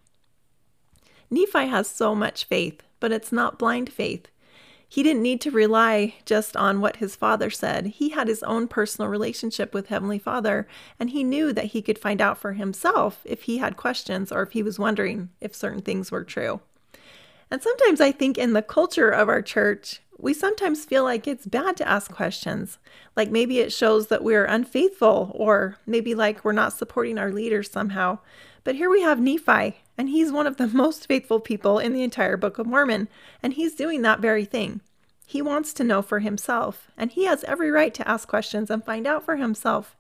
Nephi 1.31 1.67
has 1.67 1.89
so 1.89 2.15
much 2.15 2.45
faith, 2.45 2.83
but 3.01 3.11
it's 3.11 3.33
not 3.33 3.59
blind 3.59 3.93
faith. 3.93 4.29
He 4.95 5.03
didn't 5.03 5.25
need 5.25 5.41
to 5.41 5.51
rely 5.51 6.15
just 6.25 6.57
on 6.57 6.81
what 6.81 6.99
his 6.99 7.17
father 7.17 7.51
said. 7.51 7.87
He 7.87 8.11
had 8.11 8.29
his 8.29 8.45
own 8.45 8.69
personal 8.69 9.11
relationship 9.11 9.75
with 9.75 9.89
Heavenly 9.89 10.21
Father, 10.21 10.69
and 11.01 11.11
he 11.11 11.25
knew 11.25 11.53
that 11.53 11.65
he 11.65 11.83
could 11.83 11.99
find 11.99 12.21
out 12.21 12.39
for 12.39 12.53
himself 12.53 13.21
if 13.25 13.43
he 13.43 13.59
had 13.59 13.77
questions 13.77 14.31
or 14.31 14.43
if 14.43 14.53
he 14.53 14.63
was 14.63 14.79
wondering 14.79 15.31
if 15.41 15.53
certain 15.53 15.83
things 15.83 16.13
were 16.13 16.23
true. 16.23 16.61
And 17.51 17.61
sometimes 17.61 18.01
I 18.01 18.13
think 18.13 18.39
in 18.39 18.53
the 18.53 18.63
culture 18.63 19.11
of 19.11 19.29
our 19.29 19.43
church, 19.43 20.01
we 20.19 20.33
sometimes 20.35 20.85
feel 20.85 21.05
like 21.05 21.27
it's 21.27 21.47
bad 21.47 21.77
to 21.77 21.89
ask 21.89 22.11
questions. 22.11 22.79
Like 23.17 23.31
maybe 23.31 23.59
it 23.59 23.73
shows 23.73 24.09
that 24.09 24.25
we're 24.25 24.45
unfaithful, 24.45 25.33
or 25.35 25.79
maybe 25.87 26.15
like 26.15 26.45
we're 26.45 26.53
not 26.53 26.73
supporting 26.73 27.19
our 27.19 27.31
leaders 27.31 27.71
somehow. 27.71 28.19
But 28.63 28.77
here 28.77 28.91
we 28.91 29.03
have 29.03 29.21
Nephi, 29.21 29.83
and 29.99 30.09
he's 30.09 30.33
one 30.33 30.47
of 30.47 30.57
the 30.57 30.67
most 30.73 31.07
faithful 31.07 31.41
people 31.41 31.79
in 31.79 31.93
the 31.93 32.03
entire 32.03 32.37
Book 32.37 32.59
of 32.59 32.67
Mormon, 32.67 33.09
and 33.43 33.55
he's 33.55 33.75
doing 33.75 34.03
that 34.03 34.21
very 34.21 34.45
thing. 34.45 34.81
He 35.27 35.43
wants 35.43 35.73
to 35.75 35.85
know 35.85 36.03
for 36.03 36.19
himself, 36.19 36.91
and 36.97 37.11
he 37.11 37.25
has 37.25 37.45
every 37.45 37.71
right 37.71 37.95
to 37.95 38.09
ask 38.09 38.29
questions 38.29 38.71
and 38.71 38.85
find 38.85 39.07
out 39.07 39.25
for 39.25 39.37
himself. 39.37 39.97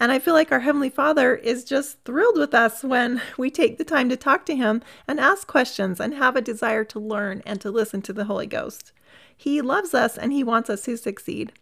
And 0.00 0.12
I 0.12 0.20
feel 0.20 0.34
like 0.34 0.52
our 0.52 0.60
Heavenly 0.60 0.90
Father 0.90 1.34
is 1.34 1.64
just 1.64 2.04
thrilled 2.04 2.38
with 2.38 2.54
us 2.54 2.84
when 2.84 3.20
we 3.38 3.50
take 3.50 3.78
the 3.78 3.84
time 3.84 4.08
to 4.08 4.16
talk 4.16 4.46
to 4.46 4.56
Him 4.56 4.82
and 5.06 5.18
ask 5.18 5.46
questions 5.46 5.98
and 5.98 6.14
have 6.14 6.36
a 6.36 6.40
desire 6.40 6.84
to 6.84 7.00
learn 7.00 7.42
and 7.44 7.60
to 7.60 7.70
listen 7.70 8.02
to 8.02 8.12
the 8.12 8.24
Holy 8.24 8.46
Ghost. 8.46 8.92
He 9.38 9.62
loves 9.62 9.94
us 9.94 10.18
and 10.18 10.32
He 10.32 10.44
wants 10.44 10.68
us 10.68 10.82
to 10.82 10.98
succeed. 10.98 11.52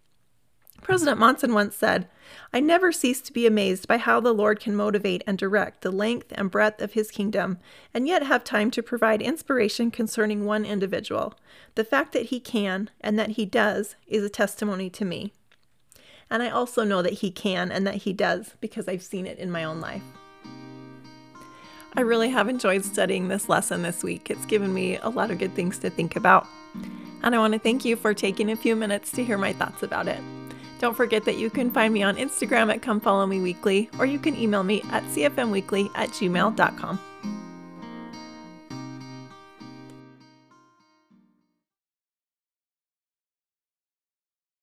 President 0.83 1.19
Monson 1.19 1.53
once 1.53 1.77
said, 1.77 2.09
I 2.53 2.61
never 2.61 2.93
cease 2.93 3.21
to 3.23 3.33
be 3.33 3.47
amazed 3.47 3.89
by 3.89 3.99
how 3.99 4.21
the 4.21 4.33
Lord 4.33 4.61
can 4.61 4.77
motivate 4.77 5.23
and 5.27 5.37
direct 5.37 5.83
the 5.83 5.91
length 5.91 6.33
and 6.37 6.51
breadth 6.51 6.81
of 6.81 6.93
his 6.93 7.11
kingdom, 7.11 7.59
and 7.93 8.07
yet 8.07 8.23
have 8.23 8.45
time 8.45 8.71
to 8.73 8.83
provide 8.83 9.21
inspiration 9.21 9.91
concerning 9.91 10.45
one 10.45 10.65
individual. 10.65 11.35
The 11.75 11.85
fact 11.85 12.13
that 12.13 12.27
he 12.27 12.41
can 12.41 12.91
and 13.01 13.19
that 13.19 13.31
he 13.31 13.45
does 13.45 13.97
is 14.07 14.25
a 14.25 14.29
testimony 14.29 14.89
to 14.91 15.05
me. 15.05 15.33
And 16.31 16.43
I 16.43 16.51
also 16.51 16.85
know 16.85 17.03
that 17.03 17.15
he 17.15 17.31
can 17.31 17.71
and 17.71 17.87
that 17.87 17.97
he 17.97 18.13
does 18.13 18.55
because 18.61 18.89
I've 18.89 19.03
seen 19.03 19.27
it 19.27 19.39
in 19.39 19.51
my 19.51 19.65
own 19.65 19.81
life. 19.81 20.03
I 21.95 22.03
really 22.03 22.31
have 22.31 22.49
enjoyed 22.49 22.85
studying 22.85 23.29
this 23.29 23.49
lesson 23.49 23.83
this 23.83 24.03
week. 24.03 24.31
It's 24.31 24.47
given 24.47 24.75
me 24.75 24.99
a 24.99 25.09
lot 25.09 25.31
of 25.31 25.39
good 25.39 25.55
things 25.55 25.79
to 25.79 25.91
think 25.91 26.15
about. 26.15 26.47
And 27.27 27.35
I 27.35 27.41
want 27.41 27.55
to 27.55 27.59
thank 27.59 27.85
you 27.85 27.97
for 27.97 28.15
taking 28.15 28.53
a 28.53 28.57
few 28.57 28.77
minutes 28.77 29.11
to 29.11 29.25
hear 29.25 29.37
my 29.37 29.53
thoughts 29.53 29.83
about 29.83 30.07
it. 30.07 30.21
Don't 30.79 30.97
forget 30.97 31.25
that 31.25 31.37
you 31.37 31.51
can 31.51 31.73
find 31.73 31.93
me 31.93 32.05
on 32.05 32.17
Instagram 32.17 32.73
at 32.73 32.83
Come 32.83 33.01
Follow 33.01 33.27
Me 33.27 33.41
Weekly, 33.41 33.91
or 33.99 34.07
you 34.07 34.21
can 34.21 34.37
email 34.37 34.63
me 34.63 34.81
at 34.93 35.03
cfmweekly 35.07 35.91
at 35.97 36.11
gmail.com. 36.11 37.01